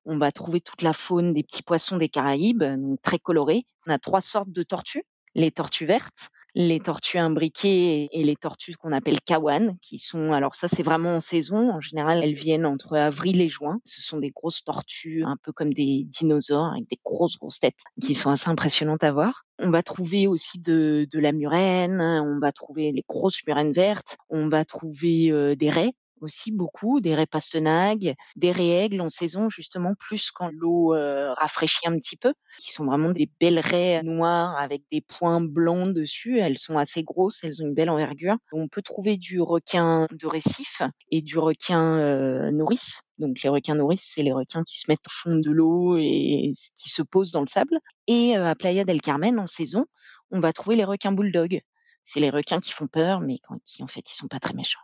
on 0.06 0.18
va 0.18 0.32
trouver 0.32 0.62
toute 0.62 0.84
la 0.84 0.94
faune 0.94 1.34
des 1.34 1.44
petits 1.44 1.64
poissons 1.64 1.98
des 1.98 2.10
Caraïbes, 2.10 2.64
donc 2.64 3.02
très 3.02 3.20
colorés. 3.20 3.66
On 3.88 3.92
a 3.92 4.00
trois 4.00 4.22
sortes 4.22 4.52
de 4.52 4.64
tortues. 4.64 5.04
Les 5.34 5.52
tortues 5.52 5.86
vertes, 5.86 6.30
les 6.56 6.80
tortues 6.80 7.18
imbriquées 7.18 8.10
et 8.12 8.24
les 8.24 8.36
tortues 8.36 8.76
qu'on 8.76 8.92
appelle 8.92 9.22
kawan, 9.22 9.78
qui 9.82 10.00
sont, 10.00 10.34
alors 10.34 10.56
ça 10.56 10.68
c'est 10.68 10.84
vraiment 10.84 11.16
en 11.16 11.20
saison, 11.20 11.72
en 11.72 11.82
général 11.82 12.24
elles 12.24 12.34
viennent 12.34 12.66
entre 12.66 12.98
avril 12.98 13.42
et 13.42 13.50
juin. 13.50 13.80
Ce 13.86 14.02
sont 14.02 14.18
des 14.18 14.32
grosses 14.32 14.64
tortues, 14.64 15.24
un 15.24 15.38
peu 15.42 15.52
comme 15.52 15.74
des 15.74 16.04
dinosaures, 16.06 16.72
avec 16.74 16.90
des 16.90 17.00
grosses 17.04 17.38
grosses 17.38 17.60
têtes, 17.60 17.80
qui 18.02 18.16
sont 18.16 18.30
assez 18.30 18.50
impressionnantes 18.50 19.04
à 19.04 19.12
voir. 19.12 19.46
On 19.60 19.70
va 19.70 19.84
trouver 19.84 20.28
aussi 20.28 20.60
de, 20.60 21.08
de 21.12 21.20
la 21.20 21.32
murène, 21.32 22.02
on 22.02 22.40
va 22.40 22.52
trouver 22.52 22.92
les 22.92 23.04
grosses 23.08 23.42
murènes 23.46 23.74
vertes, 23.74 24.18
on 24.30 24.50
va 24.50 24.66
trouver 24.66 25.56
des 25.56 25.70
raies 25.70 25.94
aussi 26.22 26.52
beaucoup, 26.52 27.02
des 27.02 27.16
raies 27.16 27.26
pastenagues, 27.26 28.16
des 28.36 28.52
raies 28.52 28.90
en 29.00 29.10
saison 29.10 29.50
justement 29.50 29.94
plus 29.96 30.32
quand 30.32 30.50
l'eau 30.52 30.96
rafraîchit 31.38 31.88
un 31.88 31.98
petit 31.98 32.18
peu, 32.18 32.34
qui 32.60 32.72
sont 32.72 32.86
vraiment 32.86 33.12
des 33.12 33.30
belles 33.40 33.60
raies 33.60 34.02
noires 34.04 34.58
avec 34.58 34.84
des 34.92 35.02
points 35.02 35.42
blancs 35.42 35.94
dessus. 35.94 36.40
Elles 36.40 36.58
sont 36.58 36.78
assez 36.78 37.04
grosses, 37.04 37.44
elles 37.44 37.62
ont 37.62 37.68
une 37.68 37.74
belle 37.74 37.90
envergure. 37.90 38.38
On 38.52 38.68
peut 38.68 38.82
trouver 38.82 39.18
du 39.18 39.42
requin 39.42 40.08
de 40.12 40.28
récif 40.28 40.82
et 41.10 41.22
du 41.22 41.38
requin 41.38 42.52
nourrice. 42.52 43.02
Donc 43.18 43.42
les 43.44 43.50
requins 43.50 43.76
nourrices, 43.76 44.12
c'est 44.14 44.24
les 44.24 44.32
requins 44.32 44.64
qui 44.64 44.80
se 44.80 44.86
mettent 44.90 45.06
au 45.08 45.12
fond 45.12 45.36
de 45.38 45.52
l'eau 45.52 45.98
et 45.98 46.52
qui 46.76 46.90
se 46.90 47.02
posent 47.02 47.32
dans 47.32 47.42
le 47.42 47.48
sable. 47.48 47.78
Et 48.08 48.36
à 48.36 48.56
Playa 48.56 48.84
del 48.84 49.02
Carmen, 49.02 49.40
en 49.40 49.48
saison, 49.48 49.86
on 50.32 50.40
va 50.40 50.54
trouver 50.54 50.76
les 50.76 50.86
requins 50.86 51.12
bulldog. 51.12 51.62
C'est 52.04 52.20
les 52.20 52.32
requins 52.32 52.60
qui 52.60 52.72
font 52.72 52.88
peur, 52.88 53.20
mais 53.20 53.38
qui 53.64 53.84
en 53.84 53.88
fait, 53.88 54.10
ils 54.10 54.16
sont 54.16 54.28
pas 54.28 54.40
très 54.40 54.54
méchants 54.54 54.80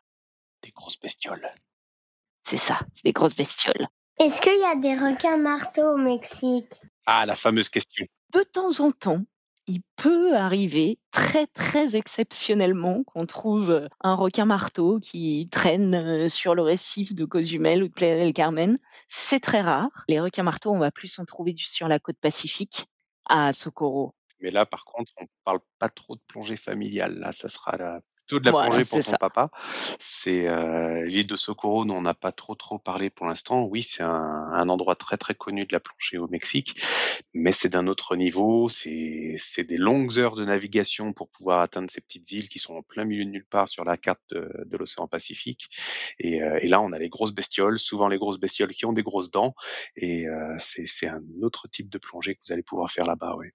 des 0.67 0.73
grosses 0.73 0.99
bestioles. 0.99 1.49
C'est 2.43 2.57
ça, 2.57 2.79
c'est 2.93 3.05
des 3.05 3.13
grosses 3.13 3.35
bestioles. 3.35 3.87
Est-ce 4.19 4.41
qu'il 4.41 4.59
y 4.59 4.63
a 4.63 4.75
des 4.75 4.95
requins 4.95 5.37
marteaux 5.37 5.93
au 5.93 5.97
Mexique? 5.97 6.73
Ah, 7.05 7.25
la 7.25 7.35
fameuse 7.35 7.69
question. 7.69 8.05
De 8.33 8.43
temps 8.43 8.79
en 8.81 8.91
temps, 8.91 9.23
il 9.67 9.81
peut 9.95 10.35
arriver 10.35 10.99
très 11.11 11.47
très 11.47 11.95
exceptionnellement 11.95 13.03
qu'on 13.03 13.25
trouve 13.25 13.87
un 14.01 14.15
requin 14.15 14.45
marteau 14.45 14.99
qui 14.99 15.47
traîne 15.51 15.95
euh, 15.95 16.27
sur 16.27 16.55
le 16.55 16.63
récif 16.63 17.13
de 17.13 17.25
Cozumel 17.25 17.83
ou 17.83 17.87
de 17.87 17.93
Playa 17.93 18.17
del 18.17 18.33
Carmen. 18.33 18.77
C'est 19.07 19.39
très 19.39 19.61
rare. 19.61 20.05
Les 20.07 20.19
requins 20.19 20.43
marteaux, 20.43 20.71
on 20.71 20.79
va 20.79 20.91
plus 20.91 21.19
en 21.19 21.25
trouver 21.25 21.53
sur 21.57 21.87
la 21.87 21.99
côte 21.99 22.17
pacifique, 22.19 22.87
à 23.25 23.53
Socorro. 23.53 24.13
Mais 24.39 24.51
là, 24.51 24.65
par 24.65 24.83
contre, 24.83 25.11
on 25.17 25.23
ne 25.23 25.29
parle 25.43 25.59
pas 25.79 25.89
trop 25.89 26.15
de 26.15 26.21
plongée 26.27 26.57
familiale. 26.57 27.19
Là, 27.19 27.31
ça 27.31 27.49
sera 27.49 27.77
la 27.77 28.01
plutôt 28.27 28.39
de 28.39 28.45
la 28.45 28.51
plongée 28.51 28.83
pour 28.83 29.03
ton 29.03 29.17
papa. 29.17 29.49
C'est 29.99 30.47
euh, 30.47 31.05
l'île 31.05 31.27
de 31.27 31.35
Socorro, 31.35 31.85
dont 31.85 31.95
on 31.95 32.01
n'a 32.01 32.13
pas 32.13 32.31
trop 32.31 32.55
trop 32.55 32.77
parlé 32.77 33.09
pour 33.09 33.25
l'instant. 33.25 33.63
Oui, 33.63 33.83
c'est 33.83 34.03
un, 34.03 34.09
un, 34.09 34.69
endroit 34.69 34.95
très 34.95 35.17
très 35.17 35.33
connu 35.33 35.65
de 35.65 35.73
la 35.73 35.79
plongée 35.79 36.17
au 36.17 36.27
Mexique, 36.27 36.81
mais 37.33 37.51
c'est 37.51 37.69
d'un 37.69 37.87
autre 37.87 38.15
niveau. 38.15 38.67
C'est 38.69 39.63
des 39.63 39.77
longues 39.77 40.19
heures 40.19 40.35
de 40.35 40.45
navigation 40.45 41.13
pour 41.13 41.29
pouvoir 41.29 41.61
atteindre 41.61 41.89
ces 41.89 42.01
petites 42.01 42.31
îles 42.31 42.49
qui 42.49 42.59
sont 42.59 42.75
en 42.75 42.83
plein 42.83 43.05
milieu 43.05 43.23
de 43.23 43.29
nulle 43.29 43.45
part 43.45 43.69
sur 43.69 43.85
la 43.85 43.97
carte 43.97 44.21
de, 44.31 44.49
de 44.65 44.77
l'océan 44.77 45.07
Pacifique. 45.07 45.69
Et, 46.19 46.43
euh, 46.43 46.59
et, 46.61 46.67
là, 46.67 46.81
on 46.81 46.91
a 46.91 46.99
les 46.99 47.09
grosses 47.09 47.33
bestioles, 47.33 47.79
souvent 47.79 48.09
les 48.09 48.17
grosses 48.17 48.39
bestioles 48.39 48.73
qui 48.73 48.85
ont 48.85 48.93
des 48.93 49.03
grosses 49.03 49.31
dents. 49.31 49.55
Et 49.95 50.27
euh, 50.27 50.57
c'est 50.59 51.07
un 51.07 51.21
autre 51.41 51.67
type 51.69 51.89
de 51.89 51.97
plongée 51.97 52.35
que 52.35 52.41
vous 52.45 52.51
allez 52.51 52.63
pouvoir 52.63 52.91
faire 52.91 53.05
là-bas, 53.05 53.35
oui. 53.37 53.47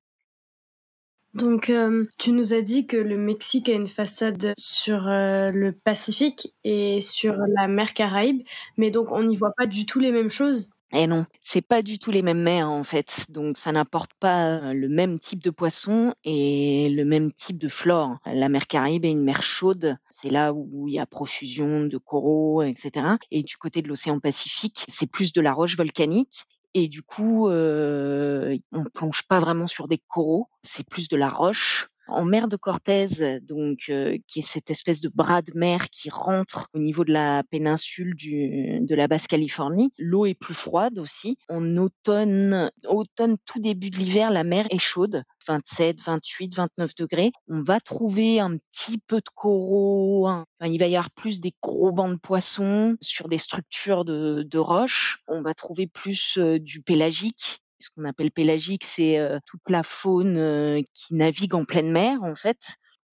Donc, 1.34 1.70
euh, 1.70 2.04
tu 2.18 2.32
nous 2.32 2.52
as 2.52 2.60
dit 2.60 2.86
que 2.86 2.96
le 2.96 3.16
Mexique 3.16 3.68
a 3.70 3.72
une 3.72 3.86
façade 3.86 4.52
sur 4.58 5.08
euh, 5.08 5.50
le 5.50 5.72
Pacifique 5.72 6.54
et 6.62 7.00
sur 7.00 7.34
la 7.56 7.68
mer 7.68 7.94
Caraïbe, 7.94 8.42
mais 8.76 8.90
donc 8.90 9.12
on 9.12 9.22
n'y 9.22 9.36
voit 9.36 9.54
pas 9.56 9.66
du 9.66 9.86
tout 9.86 9.98
les 9.98 10.12
mêmes 10.12 10.30
choses? 10.30 10.70
Eh 10.94 11.06
non, 11.06 11.24
c'est 11.40 11.62
pas 11.62 11.80
du 11.80 11.98
tout 11.98 12.10
les 12.10 12.20
mêmes 12.20 12.42
mers 12.42 12.70
en 12.70 12.84
fait, 12.84 13.30
donc 13.30 13.56
ça 13.56 13.72
n'apporte 13.72 14.10
pas 14.20 14.58
euh, 14.58 14.72
le 14.74 14.90
même 14.90 15.18
type 15.18 15.42
de 15.42 15.48
poisson 15.48 16.14
et 16.22 16.90
le 16.90 17.06
même 17.06 17.32
type 17.32 17.56
de 17.56 17.68
flore. 17.68 18.18
La 18.26 18.50
mer 18.50 18.66
Caraïbe 18.66 19.06
est 19.06 19.10
une 19.10 19.24
mer 19.24 19.42
chaude, 19.42 19.96
c'est 20.10 20.28
là 20.28 20.52
où 20.52 20.86
il 20.88 20.94
y 20.94 20.98
a 20.98 21.06
profusion 21.06 21.86
de 21.86 21.96
coraux, 21.96 22.60
etc. 22.60 23.06
Et 23.30 23.42
du 23.42 23.56
côté 23.56 23.80
de 23.80 23.88
l'océan 23.88 24.20
Pacifique, 24.20 24.84
c'est 24.86 25.06
plus 25.06 25.32
de 25.32 25.40
la 25.40 25.54
roche 25.54 25.78
volcanique 25.78 26.46
et 26.74 26.88
du 26.88 27.02
coup, 27.02 27.48
on 27.48 28.84
plonge 28.94 29.22
pas 29.28 29.40
vraiment 29.40 29.66
sur 29.66 29.88
des 29.88 29.98
coraux, 30.08 30.48
c'est 30.62 30.88
plus 30.88 31.08
de 31.08 31.16
la 31.16 31.28
roche. 31.28 31.88
En 32.08 32.24
mer 32.24 32.48
de 32.48 32.56
Cortez, 32.56 33.40
donc 33.42 33.84
euh, 33.88 34.18
qui 34.26 34.40
est 34.40 34.46
cette 34.46 34.70
espèce 34.70 35.00
de 35.00 35.08
bras 35.08 35.40
de 35.42 35.52
mer 35.54 35.88
qui 35.90 36.10
rentre 36.10 36.66
au 36.74 36.78
niveau 36.78 37.04
de 37.04 37.12
la 37.12 37.42
péninsule 37.44 38.14
du, 38.14 38.80
de 38.80 38.94
la 38.94 39.08
Basse-Californie, 39.08 39.92
l'eau 39.98 40.26
est 40.26 40.34
plus 40.34 40.54
froide 40.54 40.98
aussi. 40.98 41.38
En 41.48 41.76
automne, 41.76 42.70
automne 42.86 43.36
tout 43.46 43.60
début 43.60 43.90
de 43.90 43.96
l'hiver, 43.96 44.30
la 44.30 44.44
mer 44.44 44.66
est 44.70 44.78
chaude. 44.78 45.22
27, 45.46 46.00
28, 46.00 46.54
29 46.54 46.94
degrés. 46.94 47.32
On 47.48 47.62
va 47.62 47.80
trouver 47.80 48.40
un 48.40 48.56
petit 48.56 48.98
peu 48.98 49.16
de 49.16 49.30
coraux. 49.34 50.28
Il 50.64 50.78
va 50.78 50.86
y 50.86 50.96
avoir 50.96 51.10
plus 51.10 51.40
des 51.40 51.54
gros 51.62 51.92
bancs 51.92 52.14
de 52.14 52.20
poissons 52.20 52.96
sur 53.00 53.28
des 53.28 53.38
structures 53.38 54.04
de, 54.04 54.44
de 54.48 54.58
roches. 54.58 55.22
On 55.28 55.42
va 55.42 55.54
trouver 55.54 55.86
plus 55.86 56.38
euh, 56.38 56.58
du 56.58 56.80
pélagique. 56.80 57.61
Ce 57.82 57.88
qu'on 57.90 58.04
appelle 58.04 58.30
pélagique, 58.30 58.84
c'est 58.84 59.18
euh, 59.18 59.40
toute 59.44 59.68
la 59.68 59.82
faune 59.82 60.36
euh, 60.36 60.80
qui 60.94 61.14
navigue 61.14 61.54
en 61.54 61.64
pleine 61.64 61.90
mer, 61.90 62.22
en 62.22 62.34
fait 62.34 62.58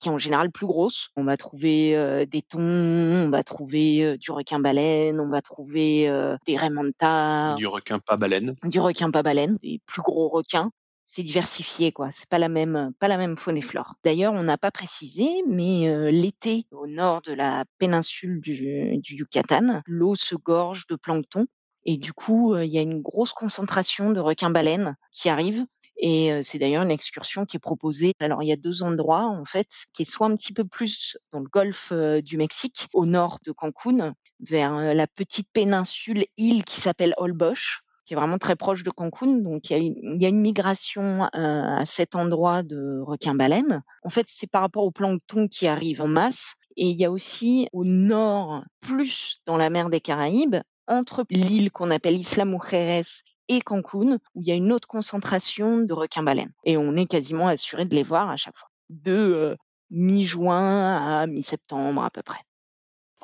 qui 0.01 0.07
est 0.07 0.11
en 0.11 0.17
général 0.17 0.49
plus 0.49 0.65
grosse. 0.65 1.09
On 1.17 1.25
va 1.25 1.35
trouver 1.35 2.25
des 2.25 2.41
thons, 2.41 2.61
on 2.61 3.29
va 3.29 3.43
trouver 3.43 4.17
du 4.17 4.31
requin-baleine, 4.31 5.19
on 5.19 5.27
va 5.27 5.41
trouver 5.41 6.09
des 6.47 6.55
raimentas. 6.55 7.55
Du 7.55 7.67
requin 7.67 7.99
pas 7.99 8.15
baleine. 8.15 8.55
Du 8.63 8.79
requin 8.79 9.11
pas 9.11 9.23
baleine, 9.23 9.57
des 9.57 9.81
plus 9.85 10.01
gros 10.01 10.29
requins 10.29 10.71
c'est 11.05 11.23
diversifié, 11.23 11.91
quoi. 11.91 12.11
C'est 12.11 12.29
pas 12.29 12.37
la 12.37 12.47
même, 12.47 12.93
pas 12.99 13.09
la 13.09 13.17
même 13.17 13.35
faune 13.35 13.57
et 13.57 13.61
flore. 13.61 13.95
D'ailleurs, 14.05 14.31
on 14.31 14.43
n'a 14.43 14.57
pas 14.57 14.71
précisé, 14.71 15.27
mais 15.49 16.11
l'été, 16.11 16.65
au 16.71 16.87
nord 16.87 17.21
de 17.23 17.33
la 17.33 17.65
péninsule 17.77 18.39
du, 18.39 18.95
du 18.99 19.15
Yucatan, 19.15 19.81
l'eau 19.85 20.15
se 20.15 20.35
gorge 20.35 20.87
de 20.87 20.95
plancton 20.95 21.45
et 21.85 21.97
du 21.97 22.13
coup, 22.13 22.57
il 22.57 22.69
y 22.69 22.77
a 22.77 22.81
une 22.81 23.01
grosse 23.01 23.33
concentration 23.33 24.11
de 24.11 24.19
requins-baleines 24.19 24.95
qui 25.11 25.29
arrivent. 25.29 25.65
Et 26.01 26.31
c'est 26.43 26.59
d'ailleurs 26.59 26.83
une 26.83 26.91
excursion 26.91 27.45
qui 27.45 27.57
est 27.57 27.59
proposée. 27.59 28.13
Alors, 28.19 28.41
il 28.41 28.47
y 28.47 28.53
a 28.53 28.57
deux 28.57 28.83
endroits, 28.83 29.25
en 29.25 29.43
fait, 29.43 29.67
qui 29.91 30.03
est 30.03 30.09
soit 30.09 30.27
un 30.27 30.35
petit 30.35 30.53
peu 30.53 30.63
plus 30.63 31.17
dans 31.31 31.39
le 31.39 31.49
golfe 31.49 31.91
du 31.91 32.37
Mexique, 32.37 32.87
au 32.93 33.05
nord 33.05 33.39
de 33.43 33.51
Cancun, 33.51 34.13
vers 34.39 34.93
la 34.93 35.07
petite 35.07 35.49
péninsule 35.51 36.25
île 36.37 36.63
qui 36.63 36.79
s'appelle 36.79 37.13
Holbox, 37.17 37.81
qui 38.05 38.13
est 38.13 38.17
vraiment 38.17 38.37
très 38.37 38.55
proche 38.55 38.83
de 38.83 38.89
Cancun. 38.89 39.39
Donc, 39.39 39.69
il 39.69 39.73
y 40.19 40.25
a 40.25 40.29
une, 40.29 40.39
migration 40.39 41.29
à 41.33 41.85
cet 41.85 42.15
endroit 42.15 42.63
de 42.63 43.01
requins-baleines. 43.01 43.83
En 44.03 44.09
fait, 44.09 44.25
c'est 44.29 44.49
par 44.49 44.61
rapport 44.61 44.83
au 44.83 44.91
plancton 44.91 45.47
qui 45.47 45.67
arrive 45.67 46.01
en 46.01 46.07
masse. 46.07 46.55
Et 46.77 46.87
il 46.87 46.97
y 46.97 47.03
a 47.03 47.11
aussi 47.11 47.67
au 47.73 47.83
nord, 47.83 48.63
plus 48.79 49.41
dans 49.45 49.57
la 49.57 49.69
mer 49.69 49.89
des 49.89 49.99
Caraïbes, 49.99 50.55
entre 50.89 51.25
l'île 51.29 51.71
qu'on 51.71 51.91
appelle 51.91 52.17
Isla 52.17 52.43
Mujeres 52.43 53.23
et 53.47 53.61
Cancun, 53.61 54.19
où 54.35 54.41
il 54.41 54.47
y 54.47 54.51
a 54.51 54.55
une 54.55 54.71
autre 54.71 54.87
concentration 54.87 55.77
de 55.77 55.93
requins-baleines. 55.93 56.51
Et 56.65 56.77
on 56.77 56.95
est 56.95 57.05
quasiment 57.05 57.47
assuré 57.47 57.85
de 57.85 57.95
les 57.95 58.03
voir 58.03 58.29
à 58.29 58.37
chaque 58.37 58.57
fois, 58.57 58.69
de 58.89 59.11
euh, 59.11 59.55
mi-juin 59.89 61.21
à 61.21 61.27
mi-septembre 61.27 62.03
à 62.03 62.09
peu 62.09 62.21
près. 62.21 62.39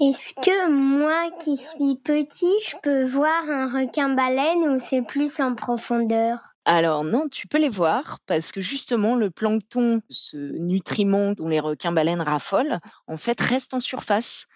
Est-ce 0.02 0.34
que 0.34 0.70
moi 0.72 1.32
qui 1.40 1.56
suis 1.56 1.96
petit, 2.04 2.52
je 2.68 2.76
peux 2.84 3.06
voir 3.06 3.44
un 3.50 3.70
requin-baleine 3.70 4.68
ou 4.68 4.80
c'est 4.80 5.02
plus 5.02 5.40
en 5.40 5.56
profondeur? 5.56 6.56
Alors 6.66 7.06
non, 7.06 7.30
tu 7.30 7.48
peux 7.48 7.60
les 7.60 7.70
voir 7.70 8.20
parce 8.26 8.52
que 8.52 8.60
justement 8.60 9.16
le 9.16 9.30
plancton, 9.32 10.02
ce 10.10 10.36
nutriment 10.36 11.32
dont 11.32 11.48
les 11.48 11.62
requins-baleines 11.62 12.22
raffolent, 12.22 12.80
en 13.08 13.18
fait 13.18 13.40
reste 13.40 13.74
en 13.74 13.80
surface. 13.80 14.48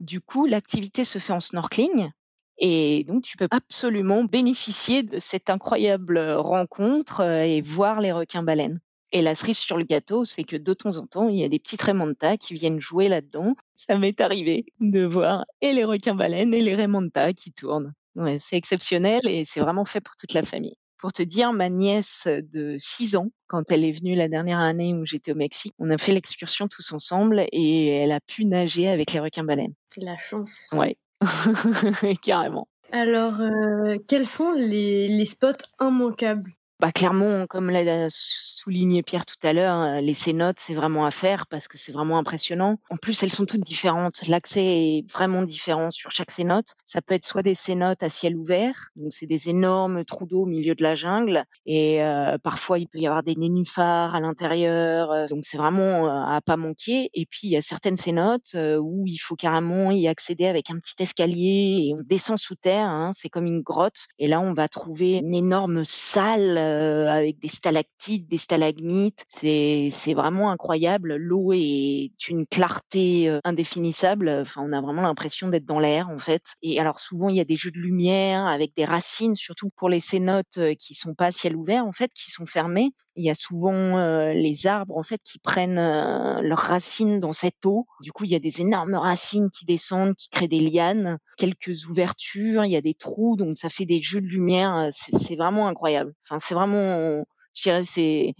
Du 0.00 0.20
coup, 0.20 0.46
l'activité 0.46 1.04
se 1.04 1.18
fait 1.18 1.32
en 1.32 1.40
snorkeling 1.40 2.10
et 2.58 3.04
donc 3.04 3.22
tu 3.22 3.36
peux 3.36 3.48
absolument 3.50 4.24
bénéficier 4.24 5.02
de 5.02 5.18
cette 5.18 5.50
incroyable 5.50 6.18
rencontre 6.18 7.22
et 7.22 7.60
voir 7.60 8.00
les 8.00 8.12
requins-baleines. 8.12 8.80
Et 9.12 9.22
la 9.22 9.34
cerise 9.34 9.58
sur 9.58 9.76
le 9.76 9.84
gâteau, 9.84 10.24
c'est 10.24 10.44
que 10.44 10.56
de 10.56 10.74
temps 10.74 10.96
en 10.96 11.06
temps, 11.06 11.28
il 11.28 11.38
y 11.38 11.44
a 11.44 11.48
des 11.48 11.58
petits 11.58 11.78
remontas 11.80 12.36
qui 12.36 12.54
viennent 12.54 12.80
jouer 12.80 13.08
là-dedans. 13.08 13.54
Ça 13.76 13.96
m'est 13.96 14.20
arrivé 14.20 14.66
de 14.80 15.04
voir 15.04 15.44
et 15.60 15.72
les 15.72 15.84
requins-baleines 15.84 16.52
et 16.52 16.62
les 16.62 16.74
remontas 16.74 17.32
qui 17.32 17.52
tournent. 17.52 17.92
Ouais, 18.16 18.38
c'est 18.40 18.56
exceptionnel 18.56 19.20
et 19.26 19.44
c'est 19.44 19.60
vraiment 19.60 19.84
fait 19.84 20.00
pour 20.00 20.16
toute 20.16 20.32
la 20.32 20.42
famille. 20.42 20.76
Pour 20.98 21.12
te 21.12 21.22
dire, 21.22 21.52
ma 21.52 21.68
nièce 21.68 22.26
de 22.26 22.76
6 22.78 23.16
ans, 23.16 23.28
quand 23.46 23.70
elle 23.70 23.84
est 23.84 23.92
venue 23.92 24.16
la 24.16 24.28
dernière 24.28 24.58
année 24.58 24.94
où 24.94 25.04
j'étais 25.04 25.32
au 25.32 25.36
Mexique, 25.36 25.74
on 25.78 25.90
a 25.90 25.98
fait 25.98 26.12
l'excursion 26.12 26.66
tous 26.68 26.92
ensemble 26.92 27.46
et 27.52 27.88
elle 27.88 28.12
a 28.12 28.20
pu 28.20 28.46
nager 28.46 28.88
avec 28.88 29.12
les 29.12 29.20
requins-baleines. 29.20 29.74
C'est 29.88 30.02
la 30.02 30.16
chance. 30.16 30.68
Ouais, 30.72 30.96
carrément. 32.22 32.68
Alors, 32.92 33.40
euh, 33.40 33.96
quels 34.08 34.26
sont 34.26 34.52
les, 34.52 35.08
les 35.08 35.24
spots 35.24 35.64
immanquables? 35.80 36.52
Bah, 36.80 36.92
clairement, 36.92 37.46
comme 37.46 37.70
l'a 37.70 38.08
souligné 38.10 39.02
Pierre 39.02 39.24
tout 39.24 39.34
à 39.42 39.52
l'heure, 39.52 40.00
les 40.00 40.14
cénotes, 40.14 40.58
c'est 40.58 40.74
vraiment 40.74 41.06
à 41.06 41.10
faire 41.10 41.46
parce 41.46 41.68
que 41.68 41.78
c'est 41.78 41.92
vraiment 41.92 42.18
impressionnant. 42.18 42.78
En 42.90 42.96
plus, 42.96 43.22
elles 43.22 43.32
sont 43.32 43.46
toutes 43.46 43.62
différentes. 43.62 44.26
L'accès 44.28 44.64
est 44.64 45.10
vraiment 45.10 45.42
différent 45.42 45.90
sur 45.90 46.10
chaque 46.10 46.30
cénote. 46.30 46.74
Ça 46.84 47.00
peut 47.00 47.14
être 47.14 47.24
soit 47.24 47.42
des 47.42 47.54
cénotes 47.54 48.02
à 48.02 48.08
ciel 48.08 48.36
ouvert, 48.36 48.90
donc 48.96 49.12
c'est 49.12 49.26
des 49.26 49.48
énormes 49.48 50.04
trous 50.04 50.26
d'eau 50.26 50.42
au 50.42 50.46
milieu 50.46 50.74
de 50.74 50.82
la 50.82 50.94
jungle, 50.94 51.44
et 51.64 52.02
euh, 52.02 52.36
parfois 52.38 52.78
il 52.78 52.88
peut 52.88 52.98
y 52.98 53.06
avoir 53.06 53.22
des 53.22 53.36
nénuphars 53.36 54.14
à 54.14 54.20
l'intérieur, 54.20 55.28
donc 55.28 55.44
c'est 55.44 55.56
vraiment 55.56 56.06
à 56.06 56.40
pas 56.40 56.56
manquer. 56.56 57.10
Et 57.14 57.24
puis 57.24 57.40
il 57.44 57.50
y 57.50 57.56
a 57.56 57.62
certaines 57.62 57.96
cénotes 57.96 58.54
où 58.54 59.04
il 59.06 59.18
faut 59.18 59.36
carrément 59.36 59.90
y 59.92 60.08
accéder 60.08 60.46
avec 60.46 60.70
un 60.70 60.78
petit 60.78 60.94
escalier 61.00 61.86
et 61.86 61.94
on 61.94 62.02
descend 62.04 62.38
sous 62.38 62.56
terre. 62.56 62.86
Hein, 62.86 63.12
c'est 63.14 63.28
comme 63.28 63.46
une 63.46 63.62
grotte, 63.62 64.06
et 64.18 64.28
là 64.28 64.40
on 64.40 64.52
va 64.52 64.68
trouver 64.68 65.14
une 65.16 65.34
énorme 65.34 65.84
salle 65.84 66.65
euh, 66.66 67.06
avec 67.08 67.38
des 67.38 67.48
stalactites, 67.48 68.28
des 68.28 68.38
stalagmites. 68.38 69.24
C'est 69.28 69.88
c'est 69.92 70.14
vraiment 70.14 70.50
incroyable. 70.50 71.16
L'eau 71.16 71.52
est 71.52 72.10
une 72.28 72.46
clarté 72.46 73.28
euh, 73.28 73.40
indéfinissable. 73.44 74.28
Enfin, 74.28 74.62
on 74.64 74.72
a 74.72 74.80
vraiment 74.80 75.02
l'impression 75.02 75.48
d'être 75.48 75.66
dans 75.66 75.78
l'air 75.78 76.08
en 76.08 76.18
fait. 76.18 76.42
Et 76.62 76.80
alors 76.80 76.98
souvent 76.98 77.28
il 77.28 77.36
y 77.36 77.40
a 77.40 77.44
des 77.44 77.56
jeux 77.56 77.70
de 77.70 77.78
lumière 77.78 78.46
avec 78.46 78.74
des 78.74 78.84
racines, 78.84 79.36
surtout 79.36 79.70
pour 79.76 79.88
les 79.88 80.00
cénotes 80.00 80.58
euh, 80.58 80.74
qui 80.74 80.94
sont 80.94 81.14
pas 81.14 81.26
à 81.26 81.32
ciel 81.32 81.56
ouvert 81.56 81.86
en 81.86 81.92
fait, 81.92 82.10
qui 82.12 82.30
sont 82.30 82.46
fermées. 82.46 82.90
Il 83.16 83.24
y 83.24 83.30
a 83.30 83.34
souvent 83.34 83.96
les 84.32 84.66
arbres 84.66 84.98
en 84.98 85.02
fait 85.02 85.22
qui 85.24 85.38
prennent 85.38 85.76
leurs 85.76 86.58
racines 86.58 87.18
dans 87.18 87.32
cette 87.32 87.64
eau. 87.64 87.86
Du 88.02 88.12
coup, 88.12 88.24
il 88.24 88.30
y 88.30 88.34
a 88.34 88.38
des 88.38 88.60
énormes 88.60 88.94
racines 88.94 89.48
qui 89.48 89.64
descendent, 89.64 90.14
qui 90.16 90.28
créent 90.28 90.48
des 90.48 90.60
lianes, 90.60 91.16
quelques 91.38 91.86
ouvertures, 91.86 92.66
il 92.66 92.72
y 92.72 92.76
a 92.76 92.82
des 92.82 92.92
trous, 92.92 93.36
donc 93.36 93.56
ça 93.56 93.70
fait 93.70 93.86
des 93.86 94.02
jeux 94.02 94.20
de 94.20 94.26
lumière. 94.26 94.90
C'est 94.92 95.36
vraiment 95.36 95.66
incroyable. 95.66 96.12
Enfin, 96.24 96.38
c'est 96.38 96.54
vraiment, 96.56 97.24
je 97.54 97.62
dirais, 97.62 97.84
c'est 97.84 98.34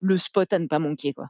le 0.00 0.18
spot 0.18 0.52
à 0.52 0.58
ne 0.58 0.66
pas 0.66 0.78
manquer, 0.78 1.12
quoi. 1.14 1.28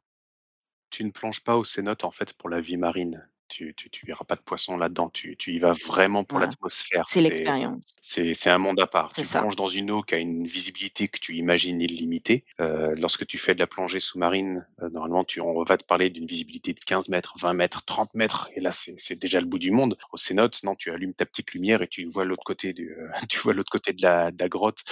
Tu 0.90 1.04
ne 1.04 1.11
plonges 1.11 1.42
pas 1.42 1.56
au 1.56 1.64
cénote 1.64 2.04
en 2.04 2.12
fait 2.12 2.34
pour 2.34 2.49
la 2.49 2.61
vie 2.61 2.76
marine? 2.76 3.28
Tu 3.52 3.75
tu 3.75 3.90
tu 3.90 4.06
verras 4.06 4.25
pas 4.25 4.37
de 4.37 4.40
poissons 4.40 4.78
là-dedans. 4.78 5.11
Tu 5.11 5.37
tu 5.37 5.52
y 5.52 5.59
vas 5.59 5.73
vraiment 5.87 6.25
pour 6.25 6.38
l'atmosphère. 6.38 7.11
C'est 7.11 7.21
C'est 7.21 7.21
l'expérience. 7.21 7.99
c'est 8.00 8.49
un 8.50 8.56
monde 8.56 8.80
à 8.80 8.87
part. 8.87 9.12
Tu 9.14 9.25
ça. 9.25 9.40
plonges 9.40 9.56
dans 9.56 9.66
une 9.68 9.90
eau 9.90 10.02
qui 10.02 10.14
a 10.14 10.18
une 10.18 10.47
visibilité 10.47 11.09
que 11.09 11.18
tu 11.21 11.35
imagines 11.37 11.80
illimitée. 11.82 12.47
Heu, 12.61 12.94
lorsque 12.97 13.26
tu 13.26 13.37
fais 13.37 13.54
de 13.54 13.61
la 13.61 13.66
plongée 13.66 14.00
sous-marine, 14.00 14.66
heu, 14.82 14.88
normalement, 14.88 15.23
tu 15.25 15.40
on 15.42 15.62
va 15.64 15.76
te 15.76 15.85
parler 15.85 16.09
d'une 16.09 16.26
visibilité 16.26 16.73
de 16.73 16.80
15 16.80 17.11
mètres, 17.11 17.35
20 17.38 17.52
mètres, 17.52 17.85
30 17.85 18.14
mètres 18.14 18.49
et 18.54 18.61
là, 18.61 18.71
c'est 18.73 19.16
déjà 19.18 19.38
le 19.40 19.47
bout 19.47 19.59
du 19.59 19.71
monde. 19.71 19.99
Au 20.12 20.16
cénote, 20.16 20.62
non, 20.64 20.75
tu 20.75 20.90
allumes 20.90 21.12
ta 21.14 21.26
petite 21.26 21.52
lumière 21.52 21.82
et 21.82 21.88
tu 21.88 22.04
vois 22.06 22.25
l'autre 22.25 22.44
côté 22.44 22.73
du, 22.73 22.90
heu, 22.92 23.11
tu 23.28 23.38
vois 23.40 23.52
l'autre 23.52 23.71
côté 23.71 23.92
de 23.92 24.00
la 24.02 24.30
de 24.32 24.38
la 24.42 24.49
grotte, 24.49 24.85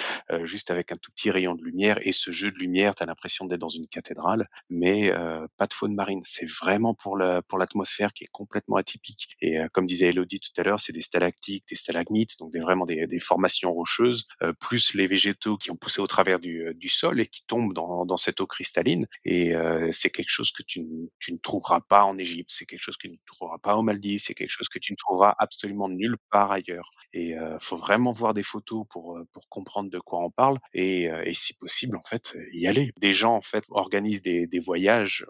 juste 0.44 0.70
avec 0.70 0.92
un 0.92 0.96
tout 0.96 1.10
petit 1.12 1.30
rayon 1.30 1.54
de 1.54 1.62
lumière 1.64 1.98
et 2.02 2.12
ce 2.12 2.30
jeu 2.30 2.50
de 2.50 2.58
lumière, 2.58 2.94
tu 2.94 3.02
as 3.02 3.06
l'impression 3.06 3.46
d'être 3.46 3.60
dans 3.60 3.68
une 3.70 3.88
cathédrale, 3.88 4.48
mais 4.68 5.10
pas 5.56 5.66
de 5.66 5.72
faune 5.74 5.94
marine. 5.94 6.20
C'est 6.24 6.48
vraiment 6.48 6.94
pour 6.94 7.16
le 7.16 7.40
pour 7.42 7.58
l'atmosphère 7.58 8.12
qui 8.12 8.24
est 8.24 8.28
complètement 8.32 8.49
atypique. 8.76 9.36
Et 9.40 9.58
heu, 9.58 9.68
comme 9.72 9.86
disait 9.86 10.08
Elodie 10.08 10.40
tout 10.40 10.58
à 10.60 10.64
l'heure, 10.64 10.80
c'est 10.80 10.92
des 10.92 11.00
stalactites, 11.00 11.64
des 11.68 11.76
stalagmites, 11.76 12.38
donc 12.38 12.52
des 12.52 12.60
vraiment 12.60 12.86
des 12.86 13.18
formations 13.18 13.72
rocheuses, 13.72 14.26
heu, 14.42 14.52
plus 14.54 14.94
les 14.94 15.06
végétaux 15.06 15.56
qui 15.56 15.70
ont 15.70 15.76
poussé 15.76 16.00
au 16.00 16.06
travers 16.06 16.38
du, 16.40 16.72
du 16.74 16.88
sol 16.88 17.20
et 17.20 17.26
qui 17.26 17.44
tombent 17.46 17.74
dans 17.74 18.16
cette 18.16 18.40
eau 18.40 18.46
cristalline. 18.46 19.06
Et 19.24 19.52
c'est 19.92 20.10
quelque 20.10 20.30
chose 20.30 20.52
que 20.52 20.62
tu 20.62 20.82
ne 20.82 21.38
trouveras 21.38 21.80
pas 21.80 22.04
en 22.04 22.18
Égypte, 22.18 22.50
c'est 22.52 22.66
quelque 22.66 22.82
chose 22.82 22.96
que 22.96 23.08
tu 23.08 23.12
ne 23.12 23.18
trouveras 23.26 23.58
pas 23.58 23.76
aux 23.76 23.82
Maldives, 23.82 24.20
c'est 24.20 24.34
quelque 24.34 24.50
chose 24.50 24.68
que 24.68 24.78
tu 24.78 24.92
ne 24.92 24.96
trouveras 24.96 25.34
absolument 25.38 25.88
nulle 25.88 26.16
part 26.30 26.52
ailleurs. 26.52 26.90
Et 27.12 27.34
heu, 27.36 27.56
faut 27.60 27.76
vraiment 27.76 28.12
voir 28.12 28.34
des 28.34 28.42
photos 28.42 28.84
pour, 28.88 29.18
comprendre 29.48 29.90
de 29.90 29.98
quoi 29.98 30.24
on 30.24 30.30
parle. 30.30 30.58
Et 30.74 31.10
si 31.34 31.54
possible, 31.54 31.96
en 31.96 32.04
fait, 32.08 32.36
y 32.52 32.66
aller. 32.66 32.92
Des 33.00 33.12
gens, 33.12 33.34
en 33.34 33.40
fait, 33.40 33.64
organisent 33.70 34.22
des 34.22 34.58
voyages, 34.58 35.24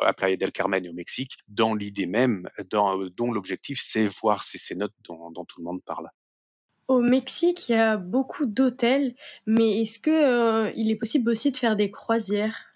à 0.00 0.12
Playa 0.12 0.36
del 0.36 0.52
Carmen 0.52 0.84
et 0.84 0.88
au 0.88 0.92
Mexique 0.92 1.36
dans 1.48 1.74
l'idée 1.74 2.01
même 2.06 2.48
dans, 2.70 3.00
heu, 3.00 3.10
dont 3.10 3.32
l'objectif, 3.32 3.80
c'est 3.82 4.08
voir 4.08 4.42
ces 4.42 4.58
cénotes 4.58 4.94
dont 5.04 5.44
tout 5.44 5.60
le 5.60 5.64
monde 5.64 5.82
parle. 5.84 6.08
Au 6.86 7.00
Mexique, 7.00 7.68
il 7.68 7.72
y 7.72 7.74
a 7.74 7.96
beaucoup 7.96 8.46
d'hôtels, 8.46 9.16
mais 9.46 9.80
est-ce 9.82 9.98
que, 9.98 10.68
heu, 10.68 10.72
il 10.76 10.92
est 10.92 10.96
possible 10.96 11.28
aussi 11.30 11.50
de 11.50 11.56
faire 11.56 11.74
des 11.74 11.90
croisières? 11.90 12.71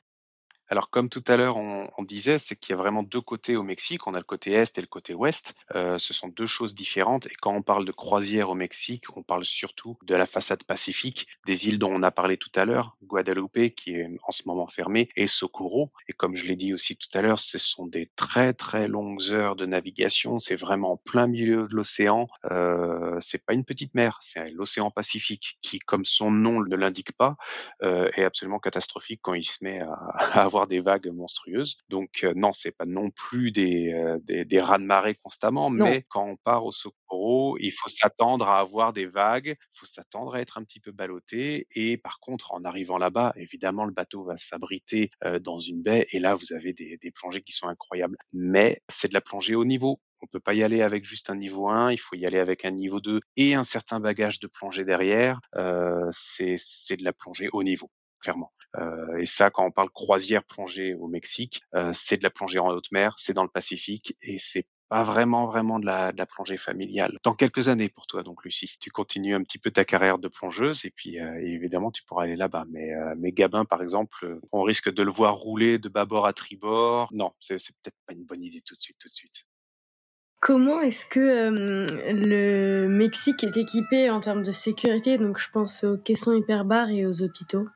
Alors 0.68 0.90
comme 0.90 1.08
tout 1.08 1.22
à 1.28 1.36
l'heure 1.36 1.56
on 1.56 2.02
disait, 2.02 2.38
c'est 2.38 2.56
qu'il 2.56 2.70
y 2.70 2.74
a 2.74 2.76
vraiment 2.76 3.02
2 3.02 3.20
côtés 3.20 3.56
au 3.56 3.62
Mexique. 3.62 4.06
On 4.06 4.14
a 4.14 4.18
le 4.18 4.24
côté 4.24 4.52
est 4.52 4.76
et 4.78 4.80
le 4.80 4.86
côté 4.86 5.14
ouest. 5.14 5.54
Heu, 5.74 5.98
ce 5.98 6.12
sont 6.14 6.28
2 6.28 6.46
choses 6.46 6.74
différentes 6.74 7.26
et 7.26 7.34
quand 7.40 7.52
on 7.54 7.62
parle 7.62 7.84
de 7.84 7.92
croisière 7.92 8.50
au 8.50 8.54
Mexique, 8.54 9.04
on 9.16 9.22
parle 9.22 9.44
surtout 9.44 9.96
de 10.02 10.14
la 10.14 10.26
façade 10.26 10.64
pacifique, 10.64 11.26
des 11.46 11.68
îles 11.68 11.78
dont 11.78 11.92
on 11.92 12.02
a 12.02 12.10
parlé 12.10 12.36
tout 12.36 12.50
à 12.56 12.64
l'heure, 12.64 12.96
Guadeloupe 13.02 13.74
qui 13.76 13.94
est 13.96 14.08
en 14.24 14.32
ce 14.32 14.42
moment 14.46 14.66
fermée 14.66 15.08
et 15.16 15.26
Socorro 15.26 15.92
et 16.08 16.12
comme 16.12 16.34
je 16.36 16.46
l'ai 16.46 16.56
dit 16.56 16.74
aussi 16.74 16.96
tout 16.96 17.08
à 17.16 17.22
l'heure, 17.22 17.38
ce 17.40 17.58
sont 17.58 17.86
des 17.86 18.10
très, 18.16 18.52
très 18.52 18.88
longues 18.88 19.22
heures 19.30 19.56
de 19.56 19.66
navigation. 19.66 20.38
C'est 20.38 20.56
vraiment 20.56 20.92
en 20.92 20.96
plein 20.96 21.26
milieu 21.26 21.68
de 21.68 21.74
l'océan. 21.74 22.28
Heu, 22.50 23.18
c'est 23.20 23.44
pas 23.44 23.54
une 23.54 23.64
petite 23.64 23.94
mer, 23.94 24.18
c'est 24.22 24.50
l'océan 24.52 24.90
Pacifique 24.90 25.58
qui, 25.62 25.78
comme 25.78 26.04
son 26.04 26.30
nom 26.30 26.60
ne 26.60 26.76
l'indique 26.76 27.12
pas, 27.12 27.36
heu, 27.82 28.10
est 28.16 28.24
absolument 28.24 28.58
catastrophique 28.58 29.20
quand 29.22 29.34
il 29.34 29.44
se 29.44 29.62
met 29.64 29.80
à 29.82 29.92
à 30.36 30.42
avoir 30.42 30.55
des 30.66 30.80
vagues 30.80 31.08
monstrueuses. 31.08 31.76
Donc 31.90 32.24
heu, 32.24 32.32
non, 32.34 32.52
c'est 32.54 32.72
pas 32.72 32.86
non 32.86 33.10
plus 33.10 33.52
des, 33.52 33.92
heu, 33.92 34.18
des 34.22 34.46
des 34.46 34.60
raz-de-marée 34.60 35.14
constamment, 35.22 35.68
Non. 35.76 35.94
mais 35.94 36.04
quand 36.08 36.24
on 36.26 36.36
part 36.36 36.64
au 36.64 36.72
Socorro, 36.72 37.58
il 37.60 37.70
faut 37.72 37.90
s'attendre 37.90 38.48
à 38.48 38.58
avoir 38.60 38.94
des 38.94 39.06
vagues, 39.06 39.54
il 39.58 39.78
faut 39.78 39.84
s'attendre 39.86 40.34
à 40.34 40.40
être 40.40 40.56
un 40.56 40.64
petit 40.64 40.80
peu 40.80 40.92
ballotté 40.92 41.66
et 41.74 41.98
par 41.98 42.18
contre, 42.20 42.52
en 42.54 42.64
arrivant 42.64 42.96
là-bas, 42.96 43.34
évidemment, 43.36 43.84
le 43.84 43.92
bateau 43.92 44.24
va 44.24 44.36
s'abriter, 44.38 45.10
heu, 45.24 45.38
dans 45.38 45.60
une 45.60 45.82
baie 45.82 46.06
et 46.12 46.18
là, 46.18 46.34
vous 46.34 46.54
avez 46.54 46.72
des 46.72 46.96
des 46.96 47.10
plongées 47.10 47.42
qui 47.42 47.52
sont 47.52 47.68
incroyables. 47.68 48.16
Mais 48.32 48.80
c'est 48.88 49.08
de 49.08 49.14
la 49.14 49.20
plongée 49.20 49.54
haut 49.54 49.64
niveau. 49.66 50.00
On 50.22 50.26
peut 50.26 50.40
pas 50.40 50.54
y 50.54 50.62
aller 50.62 50.80
avec 50.82 51.04
juste 51.04 51.28
un 51.30 51.36
niveau 51.36 51.68
1, 51.68 51.92
il 51.92 51.98
faut 52.00 52.16
y 52.16 52.24
aller 52.26 52.38
avec 52.38 52.64
un 52.64 52.70
niveau 52.70 53.00
2 53.00 53.20
et 53.36 53.54
un 53.54 53.64
certain 53.64 54.00
bagage 54.00 54.40
de 54.40 54.46
plongée 54.46 54.84
derrière. 54.84 55.40
Heu, 55.56 56.08
c'est 56.12 56.56
c'est 56.58 56.96
de 56.96 57.04
la 57.04 57.12
plongée 57.12 57.48
haut 57.52 57.62
niveau, 57.62 57.90
clairement. 58.20 58.52
Heu 58.78 59.20
et 59.20 59.26
ça, 59.26 59.50
quand 59.50 59.64
on 59.66 59.70
parle 59.70 59.90
croisière 59.90 60.44
plongée 60.44 60.94
au 60.94 61.08
Mexique, 61.08 61.62
heu, 61.74 61.92
c'est 61.94 62.16
de 62.18 62.22
la 62.24 62.30
plongée 62.30 62.58
en 62.58 62.68
haute 62.68 62.92
mer, 62.92 63.14
c'est 63.18 63.32
dans 63.34 63.42
le 63.42 63.48
Pacifique 63.48 64.16
et 64.22 64.38
c'est 64.38 64.66
pas 64.88 65.02
vraiment, 65.02 65.46
vraiment 65.46 65.80
de 65.80 65.86
la 65.86 66.12
de 66.12 66.18
la 66.18 66.26
plongée 66.26 66.56
familiale. 66.58 67.18
Dans 67.24 67.34
quelques 67.34 67.68
années 67.68 67.88
pour 67.88 68.06
toi 68.06 68.22
donc 68.22 68.44
Lucie, 68.44 68.70
tu 68.80 68.90
continues 68.90 69.34
un 69.34 69.42
petit 69.42 69.58
peu 69.58 69.70
ta 69.72 69.84
carrière 69.84 70.18
de 70.18 70.28
plongeuse 70.28 70.84
et 70.84 70.90
puis, 70.90 71.18
heu, 71.20 71.36
évidemment 71.42 71.90
tu 71.90 72.02
pourras 72.04 72.24
aller 72.24 72.36
là-bas. 72.36 72.66
Mais, 72.70 72.92
heu, 72.94 73.14
mais 73.18 73.32
Gabin 73.32 73.64
par 73.64 73.82
exemple, 73.82 74.38
on 74.52 74.62
risque 74.62 74.92
de 74.92 75.02
le 75.02 75.10
voir 75.10 75.34
rouler 75.36 75.78
de 75.78 75.88
bâbord 75.88 76.26
à 76.26 76.32
tribord. 76.32 77.08
Non, 77.12 77.32
c'est 77.40 77.56
peut-être 77.56 77.96
pas 78.06 78.14
une 78.14 78.24
bonne 78.24 78.42
idée 78.44 78.60
tout 78.60 78.74
de 78.76 78.80
suite, 78.80 78.96
tout 79.00 79.08
de 79.08 79.14
suite. 79.14 79.44
Comment 80.40 80.80
est-ce 80.82 81.06
que, 81.06 81.20
hem, 81.20 81.86
le 82.26 82.86
Mexique 82.88 83.42
est 83.42 83.56
équipé 83.56 84.10
en 84.10 84.20
termes 84.20 84.42
de 84.44 84.52
sécurité? 84.52 85.18
Donc 85.18 85.38
je 85.38 85.50
pense 85.50 85.82
aux 85.82 85.96
caissons 85.96 86.34
hyperbares 86.34 86.90
et 86.90 87.06
aux 87.06 87.22
hôpitaux. 87.22 87.66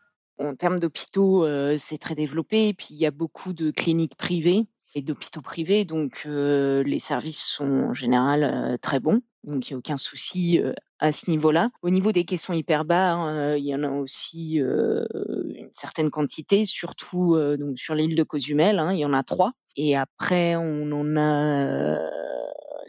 En 0.41 0.55
termes 0.55 0.81
d'hôpitaux, 0.81 1.47
c'est 1.77 1.99
très 1.99 2.15
développé 2.15 2.73
puis 2.73 2.89
il 2.91 2.97
y 2.97 3.07
a 3.07 3.11
beaucoup 3.11 3.53
de 3.53 3.71
cliniques 3.71 4.17
privées 4.17 4.67
et 4.95 5.03
d'hôpitaux 5.03 5.43
privés 5.43 5.85
donc 5.85 6.25
les 6.25 6.99
services 6.99 7.43
sont 7.45 7.89
en 7.91 7.95
général, 7.95 8.79
très 8.81 9.01
bons. 9.01 9.21
Donc 9.45 9.69
il 9.69 9.73
y 9.73 9.75
a 9.75 9.79
aucun 9.79 9.97
souci, 9.97 10.61
à 10.99 11.13
ce 11.13 11.31
niveau-là. 11.31 11.71
Au 11.83 11.91
niveau 11.91 12.13
des 12.13 12.25
caissons 12.25 12.53
hyperbares, 12.53 13.27
heu, 13.27 13.59
il 13.59 13.65
y 13.65 13.75
en 13.75 13.83
a 13.85 13.91
aussi, 13.91 14.57
une 14.57 15.71
certaine 15.73 16.11
quantité, 16.11 16.65
surtout, 16.67 17.39
donc 17.59 17.79
sur 17.79 17.95
l'île 17.95 18.17
de 18.17 18.23
Cozumel, 18.23 18.79
hein, 18.79 18.93
il 18.93 18.99
y 18.99 19.05
en 19.05 19.13
a 19.13 19.23
3 19.23 19.53
et 19.77 19.97
après 19.97 20.57
on 20.57 20.91
en 20.93 21.17
a, 21.17 21.99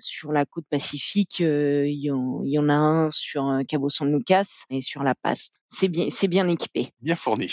sur 0.02 0.32
la 0.32 0.46
côte 0.46 0.66
pacifique, 0.70 1.42
heu, 1.42 1.88
il 1.88 2.00
y 2.04 2.12
en 2.12 2.42
il 2.44 2.52
y 2.52 2.60
en 2.60 2.70
a 2.70 2.74
un 2.74 3.12
sur, 3.12 3.48
heu, 3.50 3.64
Cabo 3.64 3.90
San 3.90 4.12
Lucas 4.12 4.46
et 4.70 4.82
sur 4.82 5.04
La 5.04 5.16
Paz. 5.16 5.52
C'est 5.68 5.88
bien 5.90 6.08
c'est 6.12 6.28
bien 6.28 6.48
équipé. 6.48 6.90
Bien 7.02 7.16
fourni. 7.16 7.50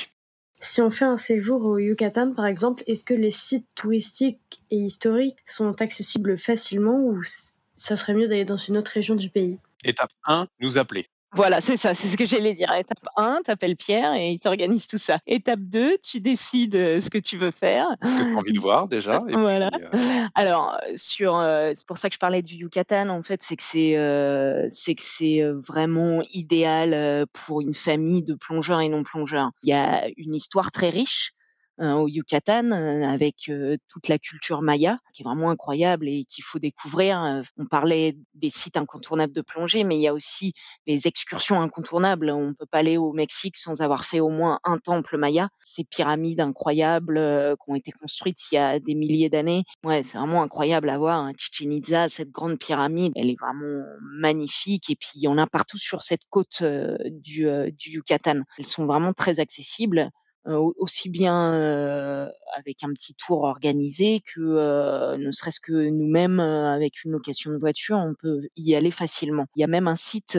Si 0.60 0.80
on 0.80 0.88
fait 0.90 1.04
un 1.04 1.16
séjour 1.16 1.64
au 1.64 1.78
Yucatan, 1.78 2.32
par 2.32 2.46
exemple, 2.46 2.82
est-ce 2.86 3.04
que 3.04 3.12
les 3.14 3.30
sites 3.30 3.66
touristiques 3.74 4.62
et 4.70 4.76
historiques 4.76 5.38
sont 5.46 5.80
accessibles 5.82 6.38
facilement 6.38 6.98
ou 7.00 7.22
s 7.22 7.58
ça 7.76 7.96
serait 7.96 8.14
mieux 8.14 8.26
d'aller 8.28 8.44
dans 8.44 8.56
une 8.56 8.76
autre 8.76 8.90
région 8.92 9.14
du 9.14 9.30
pays? 9.30 9.58
Étape 9.84 10.10
1, 10.24 10.48
nous 10.60 10.76
appeler. 10.78 11.08
Voilà, 11.34 11.60
c'est 11.60 11.76
ça, 11.76 11.92
c'est 11.94 12.08
ce 12.08 12.16
que 12.16 12.24
j'allais 12.26 12.54
dire. 12.54 12.72
Étape 12.72 13.04
1, 13.16 13.40
tu 13.44 13.50
appelles 13.50 13.76
Pierre 13.76 14.14
et 14.14 14.30
il 14.32 14.38
s'organise 14.38 14.86
tout 14.86 14.96
ça. 14.96 15.18
Étape 15.26 15.60
2, 15.60 15.98
tu 16.02 16.20
décides, 16.20 16.74
heu, 16.74 17.00
ce 17.00 17.10
que 17.10 17.18
tu 17.18 17.36
veux 17.36 17.50
faire. 17.50 17.86
Ce 18.02 18.14
que 18.14 18.22
tu 18.22 18.28
as 18.34 18.38
envie 18.38 18.52
de 18.52 18.60
voir 18.60 18.88
déjà 18.88 19.20
et 19.28 19.38
Voilà. 19.42 19.70
puis, 19.70 19.80
heu 19.82 19.90
Alors, 20.34 20.78
heu, 20.88 20.96
sur, 20.96 21.36
heu, 21.36 21.72
c'est 21.74 21.86
pour 21.86 21.98
ça 21.98 22.08
que 22.10 22.14
je 22.14 22.18
parlais 22.18 22.42
du 22.42 22.56
Yucatan 22.56 23.08
en 23.10 23.22
fait, 23.22 23.42
c'est 23.42 23.56
que 23.56 23.62
c'est, 23.62 23.96
heu, 23.98 24.66
c'est 24.70 24.94
que 24.94 25.02
c'est, 25.02 25.42
vraiment 25.66 26.22
idéal, 26.32 27.26
pour 27.32 27.60
une 27.60 27.74
famille 27.74 28.22
de 28.22 28.34
plongeurs 28.34 28.80
et 28.80 28.88
non 28.88 29.04
plongeurs. 29.04 29.50
Il 29.62 29.70
y 29.70 29.72
a 29.74 30.08
une 30.16 30.34
histoire 30.34 30.70
très 30.70 30.90
riche, 30.90 31.32
au 31.80 32.08
Yucatan, 32.08 32.70
heu, 32.72 33.04
avec, 33.04 33.48
heu, 33.48 33.78
toute 33.88 34.08
la 34.08 34.18
culture 34.18 34.62
maya 34.62 34.98
qui 35.12 35.22
est 35.22 35.24
vraiment 35.24 35.50
incroyable 35.50 36.08
et 36.08 36.24
qu'il 36.24 36.44
faut 36.44 36.58
découvrir, 36.58 37.18
heu. 37.22 37.42
On 37.56 37.66
parlait 37.66 38.16
des 38.34 38.50
sites 38.50 38.76
incontournables 38.76 39.32
de 39.32 39.40
plongée, 39.42 39.84
mais 39.84 39.96
il 39.96 40.02
y 40.02 40.08
a 40.08 40.14
aussi 40.14 40.52
les 40.86 41.06
excursions 41.06 41.60
incontournables. 41.60 42.30
On 42.30 42.54
peut 42.54 42.66
pas 42.66 42.78
aller 42.78 42.96
au 42.96 43.12
Mexique 43.12 43.56
sans 43.56 43.80
avoir 43.80 44.04
fait 44.04 44.20
au 44.20 44.28
moins 44.30 44.58
un 44.64 44.78
temple 44.78 45.16
maya. 45.18 45.48
Ces 45.62 45.84
pyramides 45.84 46.40
incroyables, 46.40 47.18
heu, 47.18 47.56
qui 47.64 47.70
ont 47.70 47.74
été 47.76 47.92
construites 47.92 48.38
il 48.52 48.56
y 48.56 48.58
a 48.58 48.78
des 48.80 48.94
milliers 48.94 49.28
d'années. 49.30 49.64
Ouais, 49.84 50.02
c'est 50.02 50.18
vraiment 50.18 50.42
incroyable 50.42 50.88
à 50.90 50.98
voir, 50.98 51.20
hein. 51.20 51.32
Chichén 51.36 51.72
Itzá, 51.72 52.08
cette 52.08 52.30
grande 52.30 52.58
pyramide, 52.58 53.12
elle 53.16 53.30
est 53.30 53.38
vraiment 53.40 53.84
magnifique 54.02 54.90
et 54.90 54.96
puis 54.96 55.08
il 55.16 55.22
y 55.22 55.28
en 55.28 55.38
a 55.38 55.46
partout 55.46 55.78
sur 55.78 56.02
cette 56.02 56.22
côte, 56.30 56.62
heu, 56.62 56.96
du, 57.10 57.46
heu, 57.46 57.70
du 57.72 57.90
Yucatan. 57.90 58.42
Elles 58.58 58.66
sont 58.66 58.86
vraiment 58.86 59.12
très 59.12 59.40
accessibles, 59.40 60.10
aussi 60.48 61.08
bien, 61.10 62.30
avec 62.56 62.82
un 62.82 62.92
petit 62.92 63.14
tour 63.14 63.42
organisé 63.42 64.22
que, 64.34 65.16
ne 65.16 65.30
serait-ce 65.30 65.60
que 65.60 65.88
nous-mêmes, 65.90 66.40
avec 66.40 67.04
une 67.04 67.12
location 67.12 67.50
de 67.50 67.58
voiture, 67.58 67.96
on 67.98 68.14
peut 68.14 68.42
y 68.56 68.74
aller 68.74 68.90
facilement. 68.90 69.46
Il 69.56 69.60
y 69.60 69.64
a 69.64 69.68
même 69.68 69.88
un 69.88 69.96
site, 69.96 70.32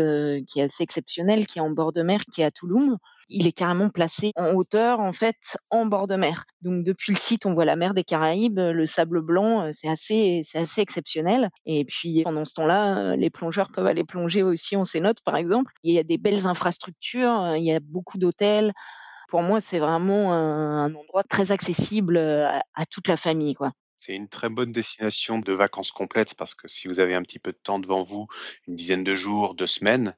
qui 0.48 0.60
est 0.60 0.64
assez 0.64 0.84
exceptionnel, 0.84 1.48
qui 1.48 1.60
est 1.60 1.62
en 1.62 1.70
bord 1.72 1.92
de 1.92 2.02
mer, 2.02 2.22
qui 2.34 2.42
est 2.42 2.46
à 2.46 2.52
Tulum. 2.52 2.98
Il 3.32 3.46
est 3.46 3.52
carrément 3.52 3.90
placé 3.90 4.32
en 4.38 4.56
hauteur, 4.56 5.00
en 5.00 5.14
fait, 5.14 5.36
en 5.70 5.86
bord 5.86 6.08
de 6.08 6.16
mer. 6.16 6.46
Donc 6.64 6.84
depuis 6.84 7.12
le 7.14 7.18
site, 7.18 7.46
on 7.46 7.54
voit 7.54 7.64
la 7.66 7.76
mer 7.76 7.94
des 7.94 8.04
Caraïbes, 8.04 8.60
le 8.60 8.86
sable 8.88 9.22
blanc, 9.22 9.70
c'est 9.72 9.88
assez 9.88 10.42
c'est 10.44 10.58
assez 10.58 10.82
exceptionnel 10.82 11.50
et 11.68 11.86
puis 11.86 12.24
pendant 12.24 12.44
ce 12.44 12.54
temps-là, 12.56 13.16
les 13.16 13.30
plongeurs 13.30 13.70
peuvent 13.72 13.86
aller 13.86 14.04
plonger 14.04 14.42
aussi 14.42 14.76
en 14.76 14.84
cénote, 14.84 15.22
par 15.24 15.36
exemple. 15.36 15.72
Il 15.84 15.94
y 15.94 16.00
a 16.00 16.04
des 16.04 16.18
belles 16.18 16.48
infrastructures, 16.48 17.56
il 17.56 17.64
y 17.64 17.72
a 17.72 17.80
beaucoup 17.80 18.18
d'hôtels. 18.18 18.74
Pour 19.30 19.44
moi, 19.44 19.62
c'est 19.62 19.80
vraiment 19.80 20.34
un 20.34 20.94
endroit 20.96 21.24
très 21.24 21.52
accessible, 21.52 22.18
à 22.18 22.86
toute 22.90 23.08
la 23.08 23.16
famille. 23.16 23.56
C'est 24.00 24.16
une 24.16 24.30
très 24.30 24.50
bonne 24.50 24.72
destination 24.72 25.40
de 25.40 25.54
vacances 25.54 25.92
complètes 25.92 26.34
parce 26.36 26.56
que 26.56 26.68
si 26.68 26.88
vous 26.88 27.00
avez 27.00 27.14
un 27.14 27.22
petit 27.22 27.38
peu 27.38 27.52
de 27.52 27.60
temps 27.62 27.80
devant 27.80 28.02
vous, 28.02 28.28
une 28.68 28.76
dizaine 28.76 29.04
de 29.04 29.14
jours, 29.16 29.56
2 29.56 29.68
semaines, 29.68 30.16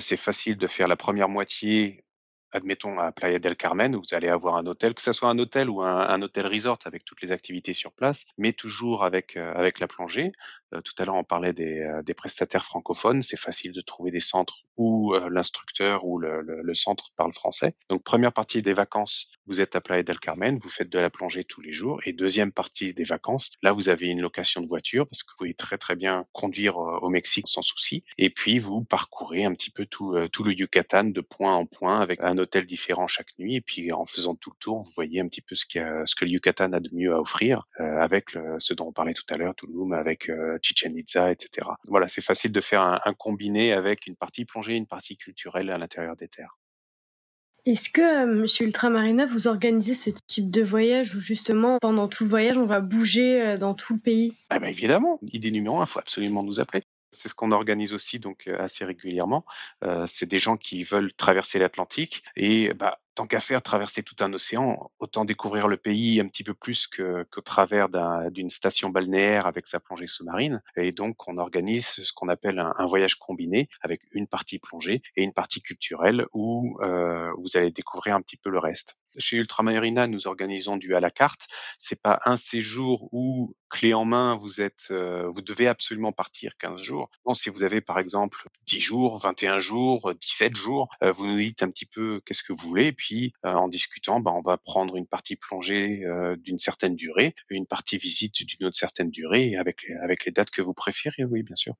c'est 0.00 0.16
facile 0.16 0.56
de 0.58 0.66
faire 0.66 0.88
la 0.88 0.96
1re 0.96 1.28
moitié 1.28 2.04
admettons 2.52 2.98
à 2.98 3.12
Playa 3.12 3.38
del 3.38 3.56
Carmen, 3.56 3.94
où 3.94 4.00
vous 4.00 4.14
allez 4.14 4.28
avoir 4.28 4.56
un 4.56 4.66
hôtel, 4.66 4.94
que 4.94 5.02
ce 5.02 5.12
soit 5.12 5.28
un 5.28 5.38
hôtel 5.38 5.68
ou 5.68 5.82
un, 5.82 6.22
hôtel 6.22 6.46
resort 6.46 6.78
avec 6.84 7.04
toutes 7.04 7.22
les 7.22 7.32
activités 7.32 7.74
sur 7.74 7.92
place, 7.92 8.26
mais 8.38 8.52
toujours 8.52 9.04
avec, 9.04 9.36
euh, 9.36 9.52
avec 9.54 9.80
la 9.80 9.86
plongée. 9.86 10.32
Euh, 10.74 10.80
tout 10.80 10.92
à 10.98 11.04
l'heure, 11.04 11.16
on 11.16 11.24
parlait 11.24 11.52
des, 11.52 11.80
euh, 11.80 12.02
des 12.02 12.14
prestataires 12.14 12.64
francophones. 12.64 13.22
C'est 13.22 13.38
facile 13.38 13.72
de 13.72 13.80
trouver 13.80 14.10
des 14.10 14.20
centres 14.20 14.64
où 14.76 15.12
l'instructeur 15.30 16.06
ou 16.06 16.18
le, 16.18 16.40
le, 16.40 16.74
centre 16.74 17.10
parle 17.14 17.34
français. 17.34 17.74
Donc, 17.90 18.02
première 18.02 18.32
partie 18.32 18.62
des 18.62 18.72
vacances, 18.72 19.30
vous 19.46 19.60
êtes 19.60 19.76
à 19.76 19.82
Playa 19.82 20.02
del 20.02 20.18
Carmen, 20.18 20.56
vous 20.56 20.70
faites 20.70 20.88
de 20.88 20.98
la 20.98 21.10
plongée 21.10 21.44
tous 21.44 21.60
les 21.60 21.74
jours. 21.74 22.00
Et 22.06 22.14
deuxième 22.14 22.50
partie 22.50 22.94
des 22.94 23.04
vacances, 23.04 23.50
là, 23.62 23.72
vous 23.72 23.90
avez 23.90 24.06
une 24.06 24.22
location 24.22 24.62
de 24.62 24.66
voiture 24.66 25.06
parce 25.06 25.22
que 25.22 25.32
vous 25.32 25.36
pouvez 25.36 25.52
très, 25.52 25.76
très 25.76 25.96
bien 25.96 26.24
conduire 26.32 26.78
au 26.78 27.10
Mexique 27.10 27.46
sans 27.48 27.60
souci. 27.60 28.04
Et 28.16 28.30
puis, 28.30 28.58
vous 28.58 28.82
parcourez 28.82 29.44
un 29.44 29.52
petit 29.52 29.70
peu 29.70 29.84
tout, 29.84 30.16
tout 30.32 30.44
le 30.44 30.54
Yucatan 30.54 31.04
de 31.04 31.20
point 31.20 31.54
en 31.54 31.66
point 31.66 32.00
avec 32.00 32.18
un 32.22 32.38
hôtel 32.40 32.66
différent 32.66 33.06
chaque 33.06 33.38
nuit. 33.38 33.56
Et 33.56 33.60
puis 33.60 33.92
en 33.92 34.04
faisant 34.04 34.34
tout 34.34 34.50
le 34.50 34.58
tour, 34.58 34.80
vous 34.80 34.92
voyez 34.94 35.20
un 35.20 35.28
petit 35.28 35.42
peu 35.42 35.54
ce, 35.54 35.64
ce 35.66 36.14
que 36.14 36.24
le 36.24 36.30
Yucatan 36.30 36.72
a 36.72 36.80
de 36.80 36.90
mieux 36.92 37.12
à 37.12 37.20
offrir 37.20 37.66
euh, 37.80 38.00
avec 38.00 38.30
ce 38.58 38.74
dont 38.74 38.88
on 38.88 38.92
parlait 38.92 39.14
tout 39.14 39.24
à 39.30 39.36
l'heure, 39.36 39.54
Tulum, 39.54 39.92
avec 39.92 40.28
euh, 40.28 40.58
Chichen 40.62 40.96
Itza, 40.96 41.30
etc. 41.30 41.66
Voilà, 41.88 42.08
c'est 42.08 42.20
facile 42.22 42.52
de 42.52 42.60
faire 42.60 42.82
un, 42.82 43.14
combiné 43.14 43.72
avec 43.72 44.06
une 44.06 44.16
partie 44.16 44.44
plongée, 44.44 44.74
une 44.74 44.86
partie 44.86 45.16
culturelle 45.16 45.70
à 45.70 45.78
l'intérieur 45.78 46.16
des 46.16 46.28
terres. 46.28 46.56
Est-ce 47.66 47.90
que. 47.90 48.00
Euh, 48.00 48.26
monsieur 48.26 48.66
Ultramarina, 48.66 49.26
vous 49.26 49.46
organisez 49.46 49.94
ce 49.94 50.10
type 50.26 50.50
de 50.50 50.62
voyage 50.62 51.14
où 51.14 51.20
justement, 51.20 51.78
pendant 51.80 52.08
tout 52.08 52.24
le 52.24 52.30
voyage, 52.30 52.56
on 52.56 52.66
va 52.66 52.80
bouger 52.80 53.56
dans 53.58 53.74
tout 53.74 53.94
le 53.94 54.00
pays? 54.00 54.34
Ah 54.48 54.58
ben 54.58 54.68
Évidemment, 54.68 55.18
idée 55.32 55.50
numéro 55.50 55.80
un, 55.80 55.84
il 55.84 55.88
faut 55.88 55.98
absolument 55.98 56.42
nous 56.42 56.60
appeler. 56.60 56.82
C'est 57.12 57.28
ce 57.28 57.34
qu'on 57.34 57.50
organise 57.50 57.92
aussi 57.92 58.18
donc 58.18 58.48
assez 58.58 58.84
régulièrement. 58.84 59.44
c'est 60.06 60.26
des 60.26 60.38
gens 60.38 60.56
qui 60.56 60.84
veulent 60.84 61.12
traverser 61.12 61.58
l'Atlantique 61.58 62.22
et 62.36 62.72
bah, 62.74 63.00
tant 63.14 63.26
qu'à 63.26 63.40
faire 63.40 63.62
traverser 63.62 64.02
tout 64.02 64.16
un 64.20 64.32
océan, 64.32 64.90
autant 64.98 65.24
découvrir 65.24 65.68
le 65.68 65.76
pays 65.76 66.20
un 66.20 66.28
petit 66.28 66.44
peu 66.44 66.54
plus 66.54 66.86
qu'au 66.86 67.40
travers 67.40 67.88
d'une 68.30 68.50
station 68.50 68.90
balnéaire 68.90 69.46
avec 69.46 69.66
sa 69.66 69.80
plongée 69.80 70.06
sous-marine. 70.06 70.62
Et 70.76 70.92
donc, 70.92 71.28
on 71.28 71.38
organise 71.38 71.86
ce 71.86 72.12
qu'on 72.12 72.28
appelle 72.28 72.58
un, 72.58 72.86
voyage 72.86 73.16
combiné 73.16 73.68
avec 73.82 74.02
une 74.12 74.26
partie 74.26 74.58
plongée 74.58 75.02
et 75.16 75.22
une 75.22 75.32
partie 75.32 75.62
culturelle 75.62 76.26
où 76.32 76.78
euh, 76.82 77.30
vous 77.38 77.56
allez 77.56 77.70
découvrir 77.70 78.16
un 78.16 78.22
petit 78.22 78.36
peu 78.36 78.50
le 78.50 78.58
reste. 78.58 78.98
Chez 79.18 79.36
Ultramarina, 79.36 80.06
nous 80.06 80.26
organisons 80.26 80.76
du 80.76 80.94
à 80.94 81.00
la 81.00 81.10
carte. 81.10 81.48
C'est 81.78 82.00
pas 82.00 82.20
un 82.24 82.36
séjour 82.36 83.08
où 83.12 83.54
clé 83.68 83.94
en 83.94 84.04
main, 84.04 84.36
vous 84.36 84.60
êtes, 84.60 84.88
euh, 84.90 85.28
vous 85.28 85.42
devez 85.42 85.68
absolument 85.68 86.12
partir 86.12 86.56
15 86.58 86.82
jours. 86.82 87.08
Non, 87.26 87.34
si 87.34 87.50
vous 87.50 87.62
avez 87.62 87.80
par 87.80 87.98
exemple 87.98 88.48
10 88.66 88.80
jours, 88.80 89.18
21 89.18 89.60
jours, 89.60 90.12
17 90.14 90.54
jours, 90.54 90.88
euh, 91.02 91.12
vous 91.12 91.26
nous 91.26 91.36
dites 91.36 91.62
un 91.62 91.70
petit 91.70 91.86
peu 91.86 92.20
qu'est-ce 92.26 92.42
que 92.42 92.52
vous 92.52 92.68
voulez 92.68 92.92
puis 93.00 93.32
euh, 93.46 93.54
en 93.54 93.68
discutant, 93.68 94.20
bah, 94.20 94.30
on 94.34 94.42
va 94.42 94.58
prendre 94.58 94.94
une 94.94 95.06
partie 95.06 95.34
plongée 95.34 96.04
euh, 96.04 96.36
d'une 96.36 96.58
certaine 96.58 96.96
durée, 96.96 97.34
une 97.48 97.64
partie 97.64 97.96
visite 97.96 98.44
d'une 98.44 98.66
autre 98.66 98.76
certaine 98.76 99.08
durée, 99.08 99.56
avec 99.56 99.84
les, 99.84 99.94
avec 99.94 100.26
les 100.26 100.32
dates 100.32 100.50
que 100.50 100.60
vous 100.60 100.74
préférez, 100.74 101.24
oui, 101.24 101.42
bien 101.42 101.56
sûr. 101.56 101.72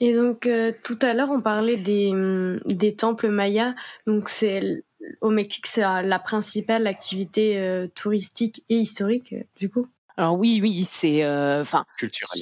Et 0.00 0.12
donc 0.12 0.44
euh, 0.44 0.72
tout 0.82 0.98
à 1.02 1.14
l'heure 1.14 1.30
on 1.30 1.40
parlait 1.40 1.76
des, 1.76 2.08
hum, 2.08 2.60
des 2.66 2.96
temples 2.96 3.28
mayas. 3.28 3.76
Donc 4.08 4.28
c'est 4.28 4.82
au 5.20 5.30
Mexique 5.30 5.68
c'est 5.68 5.82
la 5.82 6.18
principale 6.18 6.88
activité 6.88 7.86
touristique 7.94 8.64
et 8.68 8.76
historique 8.76 9.34
du 9.54 9.70
coup? 9.70 9.86
Alors 10.18 10.36
oui 10.38 10.58
oui 10.60 10.86
c'est 10.90 11.24
enfin 11.26 11.86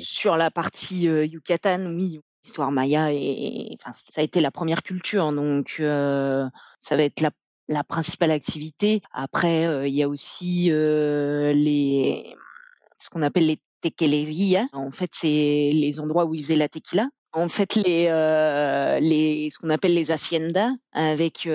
sur 0.03 0.37
la 0.37 0.51
partie 0.51 1.03
Yucatan 1.03 1.87
oui 1.87 2.21
l'histoire 2.43 2.73
maya 2.73 3.13
et 3.13 3.77
enfin 3.81 3.93
ça 3.93 4.21
a 4.21 4.25
été 4.25 4.41
la 4.41 4.51
première 4.51 4.83
culture 4.83 5.33
donc 5.33 5.75
ça 5.77 6.97
va 6.97 7.03
être 7.05 7.21
la 7.21 7.31
la 7.69 7.85
principale 7.85 8.31
activité. 8.31 9.01
Après, 9.13 9.89
il 9.89 9.95
y 9.95 10.03
a 10.03 10.09
aussi 10.09 10.71
les 10.71 12.35
ce 12.99 13.11
qu'on 13.11 13.23
appelle 13.23 13.47
les 13.47 13.61
tequelerías. 13.81 14.67
En 14.73 14.91
fait, 14.91 15.11
c'est 15.13 15.71
les 15.73 16.01
endroits 16.01 16.25
où 16.25 16.35
ils 16.35 16.43
faisaient 16.43 16.57
la 16.57 16.69
tequila. 16.69 17.09
En 17.33 17.49
fait, 17.49 17.75
les, 17.75 18.05
les 19.01 19.51
ce 19.51 19.59
qu'on 19.59 19.71
appelle 19.71 19.95
les 19.95 20.11
haciendas 20.11 20.71
avec 20.93 21.49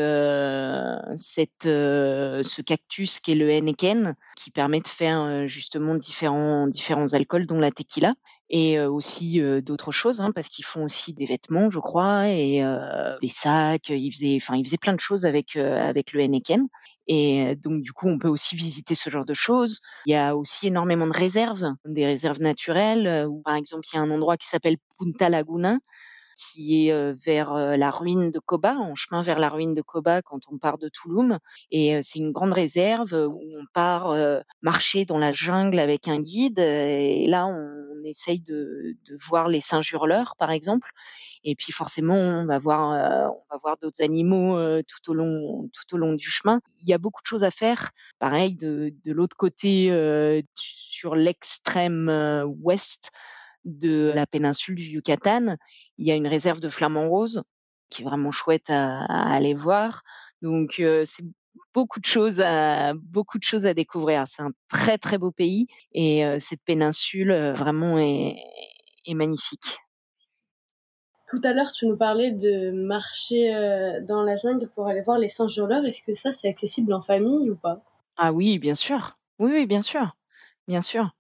cette 1.16 1.64
ce 1.64 2.62
cactus 2.62 3.20
qui 3.20 3.32
est 3.32 3.36
le 3.36 3.50
Henneken 3.50 4.16
qui 4.36 4.52
permet 4.52 4.82
de 4.82 4.88
faire 4.88 5.48
justement 5.48 5.96
différents 5.96 6.68
différents 6.68 7.14
alcools 7.14 7.46
dont 7.46 7.60
la 7.60 7.72
tequila 7.72 8.14
et 8.50 8.80
aussi 8.80 9.42
d'autres 9.62 9.92
choses 9.92 10.22
hein, 10.22 10.32
parce 10.34 10.48
qu'ils 10.48 10.66
font 10.66 10.84
aussi 10.84 11.14
des 11.14 11.26
vêtements 11.26 11.70
je 11.70 11.80
crois 11.80 12.30
et 12.30 12.64
des 13.22 13.30
sacs 13.30 13.90
ils 13.90 14.12
faisaient 14.12 14.38
enfin 14.42 14.56
ils 14.56 14.66
faisaient 14.66 14.78
plein 14.78 14.94
de 14.94 15.00
choses 15.00 15.26
avec 15.26 15.56
avec 15.56 16.14
le 16.14 16.22
Henneken 16.22 16.68
et 17.08 17.56
donc 17.56 17.82
du 17.82 17.92
coup 17.92 18.08
on 18.08 18.20
peut 18.20 18.28
aussi 18.28 18.56
visiter 18.56 18.94
ce 18.94 19.10
genre 19.10 19.26
de 19.26 19.34
choses. 19.34 19.82
Il 20.06 20.12
y 20.12 20.16
a 20.16 20.36
aussi 20.36 20.68
énormément 20.68 21.08
de 21.08 21.18
réserves 21.18 21.74
des 21.86 22.06
réserves 22.06 22.40
naturelles 22.40 23.26
où 23.28 23.42
par 23.42 23.56
exemple 23.56 23.84
il 23.92 23.96
y 23.96 24.00
a 24.00 24.02
un 24.04 24.12
endroit 24.12 24.38
qui 24.38 24.48
s'appelle 24.48 24.78
Punta 24.98 25.28
Laguna 25.28 25.80
qui 26.40 26.88
est 26.88 27.14
vers 27.26 27.54
la 27.54 27.92
ruine 27.92 28.32
de 28.32 28.40
Koba, 28.40 28.76
en 28.76 28.96
chemin 28.96 29.22
vers 29.22 29.40
la 29.40 29.50
ruine 29.50 29.74
de 29.74 29.82
Koba 29.82 30.22
quand 30.22 30.40
on 30.50 30.58
part 30.58 30.78
de 30.78 30.88
Tulum. 30.90 31.40
Et 31.72 32.02
c'est 32.02 32.20
une 32.20 32.32
grande 32.32 32.54
réserve 32.54 33.14
où 33.14 33.42
on 33.58 33.66
part 33.74 34.16
marcher 34.62 35.04
dans 35.04 35.18
la 35.18 35.34
jungle 35.34 35.80
avec 35.80 36.08
un 36.08 36.20
guide. 36.22 36.60
Et 36.60 37.28
là, 37.28 37.46
on 37.46 38.04
essaye 38.06 38.40
de, 38.40 38.96
voir 39.28 39.50
les 39.50 39.62
singes 39.62 39.92
hurleurs, 39.92 40.36
par 40.38 40.52
exemple. 40.52 40.90
Et 41.44 41.56
puis 41.56 41.72
forcément, 41.72 42.16
on 42.16 42.46
va 42.46 42.58
voir, 42.58 43.34
voir 43.62 43.78
d'autres 43.78 44.02
animaux 44.02 44.58
tout 44.84 45.12
au 45.12 45.14
long, 45.14 45.70
tout 45.74 45.96
au 45.96 45.98
long 45.98 46.14
du 46.14 46.30
chemin. 46.30 46.62
Il 46.82 46.88
y 46.88 46.94
a 46.94 46.98
beaucoup 46.98 47.22
de 47.22 47.28
choses 47.28 47.44
à 47.44 47.52
faire. 47.52 47.92
Pareil, 48.20 48.56
de, 48.56 48.94
de 49.04 49.12
l'autre 49.12 49.36
côté, 49.36 49.90
sur 50.56 51.16
l'extrême 51.16 52.10
ouest, 52.62 53.12
de 53.78 54.12
la 54.14 54.26
péninsule 54.26 54.76
du 54.76 54.84
Yucatan. 54.84 55.56
Il 55.98 56.08
y 56.08 56.12
a 56.12 56.16
une 56.16 56.28
réserve 56.28 56.60
de 56.60 56.70
flamants 56.70 57.10
roses 57.10 57.44
qui 57.90 58.02
est 58.02 58.06
vraiment 58.06 58.32
chouette 58.32 58.70
à, 58.70 59.04
aller 59.06 59.54
voir. 59.54 60.04
Donc 60.42 60.76
c'est 60.78 61.26
beaucoup 61.74 62.00
de 62.00 62.06
choses 62.06 62.40
à 62.40 62.94
beaucoup 62.94 63.38
de 63.40 63.44
choses 63.44 63.66
à 63.66 63.74
découvrir. 63.74 64.26
C'est 64.28 64.42
un 64.42 64.52
très 64.70 64.98
très 64.98 65.18
beau 65.18 65.32
pays 65.32 65.68
et 65.94 66.24
cette 66.40 66.62
péninsule 66.64 67.54
vraiment 67.56 67.98
est, 68.00 68.38
est, 69.06 69.14
magnifique. 69.14 69.78
Tout 71.30 71.42
à 71.44 71.54
l'heure, 71.54 71.72
tu 71.72 71.86
nous 71.86 71.98
parlais 71.98 72.32
de 72.32 72.72
marcher 72.72 73.52
dans 74.08 74.24
la 74.24 74.36
jungle 74.36 74.70
pour 74.70 74.88
aller 74.88 75.02
voir 75.02 75.20
les 75.20 75.30
singes 75.30 75.56
hurleurs. 75.58 75.86
Est-ce 75.86 76.02
que 76.04 76.16
ça, 76.16 76.32
c'est 76.32 76.48
accessible 76.48 76.94
en 76.94 77.02
famille 77.02 77.50
ou 77.50 77.56
pas? 77.56 77.84
Ah 78.18 78.34
oui, 78.34 78.60
bien 78.60 78.76
sûr. 78.76 79.18
Oui, 79.40 79.52
oui, 79.54 79.66
bien 79.66 79.82
sûr. 79.82 80.16
Bien 80.68 80.82
sûr. 80.82 81.16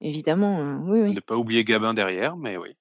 Évidemment, 0.00 0.80
oui, 0.86 1.00
oui. 1.00 1.12
Ne 1.12 1.20
pas 1.20 1.36
oublier 1.36 1.64
Gabin 1.64 1.94
derrière, 1.94 2.36
mais 2.36 2.56
oui. 2.56 2.74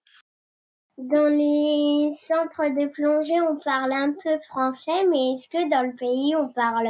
Dans 0.98 1.28
les 1.28 2.14
centres 2.16 2.70
de 2.70 2.88
plongée, 2.88 3.40
on 3.42 3.58
parle 3.58 3.94
un 3.94 4.14
peu 4.14 4.38
français, 4.48 5.06
mais 5.10 5.34
est-ce 5.34 5.48
que 5.48 5.70
dans 5.70 5.86
le 5.86 5.96
pays, 5.96 6.36
on 6.36 6.50
parle 6.50 6.88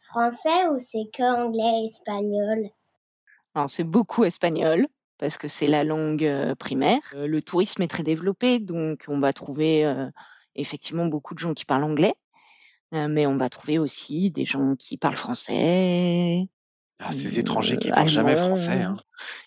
français 0.00 0.68
ou 0.70 0.78
c'est 0.78 1.10
que 1.12 1.22
anglais 1.22 1.84
et 1.84 1.88
espagnol? 1.88 2.70
Alors, 3.54 3.70
c'est 3.70 3.84
beaucoup 3.84 4.24
espagnol 4.24 4.86
parce 5.18 5.38
que 5.38 5.48
c'est 5.48 5.66
la 5.66 5.84
langue 5.84 6.54
primaire. 6.58 7.00
le 7.14 7.42
tourisme 7.42 7.82
est 7.82 7.88
très 7.88 8.02
développé, 8.02 8.58
donc 8.58 9.04
on 9.08 9.20
va 9.20 9.32
trouver 9.32 9.84
effectivement 10.56 11.06
beaucoup 11.06 11.34
de 11.34 11.38
gens 11.38 11.54
qui 11.54 11.64
parlent 11.64 11.84
anglais, 11.84 12.14
mais 12.90 13.26
on 13.26 13.36
va 13.36 13.48
trouver 13.48 13.78
aussi 13.78 14.30
des 14.30 14.46
gens 14.46 14.74
qui 14.76 14.96
parlent 14.96 15.16
français, 15.16 16.48
ah, 17.04 17.12
ces 17.12 17.38
étrangers 17.38 17.78
qui 17.78 17.90
parlent 17.90 18.08
jamais 18.08 18.36
français. 18.36 18.82
Hein. 18.82 18.96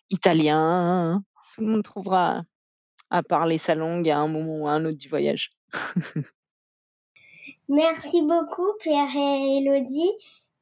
Italien, 0.09 1.23
tout 1.55 1.61
le 1.61 1.67
monde 1.67 1.83
trouvera 1.83 2.43
à 3.09 3.23
parler 3.23 3.57
sa 3.57 3.75
langue 3.75 4.09
à 4.09 4.17
un 4.19 4.27
moment 4.27 4.59
ou 4.59 4.67
à 4.67 4.71
un 4.71 4.85
autre 4.85 4.97
du 4.97 5.09
voyage. 5.09 5.51
Merci 7.67 8.21
beaucoup 8.21 8.67
Pierre 8.79 9.15
et 9.15 9.57
Elodie 9.57 10.11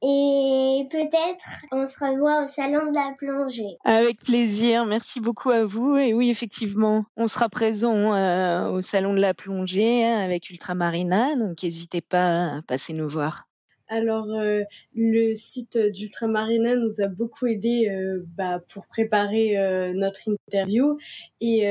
et 0.01 0.87
peut-être 0.89 1.45
on 1.71 1.87
se 1.87 1.97
revoit 1.97 2.43
au 2.43 2.47
salon 2.47 2.89
de 2.89 2.93
la 2.93 3.13
plongée. 3.17 3.77
Avec 3.83 4.21
plaisir, 4.21 4.85
merci 4.85 5.19
beaucoup 5.19 5.49
à 5.49 5.65
vous 5.65 5.95
et 5.95 6.13
oui 6.13 6.29
effectivement 6.29 7.05
on 7.17 7.27
sera 7.27 7.49
présent 7.49 8.13
euh, 8.13 8.69
au 8.69 8.81
salon 8.81 9.13
de 9.13 9.19
la 9.19 9.33
plongée 9.33 10.05
hein, 10.05 10.19
avec 10.19 10.49
Ultramarina 10.49 11.35
donc 11.35 11.63
n'hésitez 11.63 12.01
pas 12.01 12.57
à 12.57 12.61
passer 12.63 12.93
nous 12.93 13.09
voir. 13.09 13.47
Alors, 13.89 14.27
euh, 14.31 14.63
le 14.95 15.35
site 15.35 15.77
d'Ultramarina 15.77 16.75
nous 16.75 17.01
a 17.01 17.07
beaucoup 17.07 17.47
aidé 17.47 17.89
euh, 17.89 18.23
bah, 18.37 18.61
pour 18.69 18.87
préparer 18.87 19.57
euh, 19.57 19.93
notre 19.93 20.21
interview 20.27 20.97
et 21.41 21.67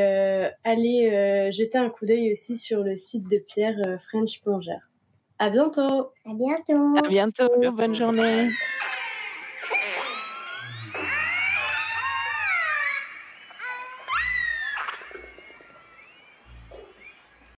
allez 0.64 1.50
jeter 1.50 1.78
un 1.78 1.88
coup 1.88 2.06
d'œil 2.06 2.32
aussi 2.32 2.58
sur 2.58 2.82
le 2.82 2.96
site 2.96 3.28
de 3.28 3.38
Pierre 3.38 3.80
French 4.00 4.40
Plongeur. 4.40 4.80
À 5.38 5.50
bientôt. 5.50 6.10
À 6.24 6.34
bientôt. 6.34 6.96
À 6.96 7.08
bientôt. 7.08 7.48
Bonne 7.72 7.94
journée. 7.94 8.50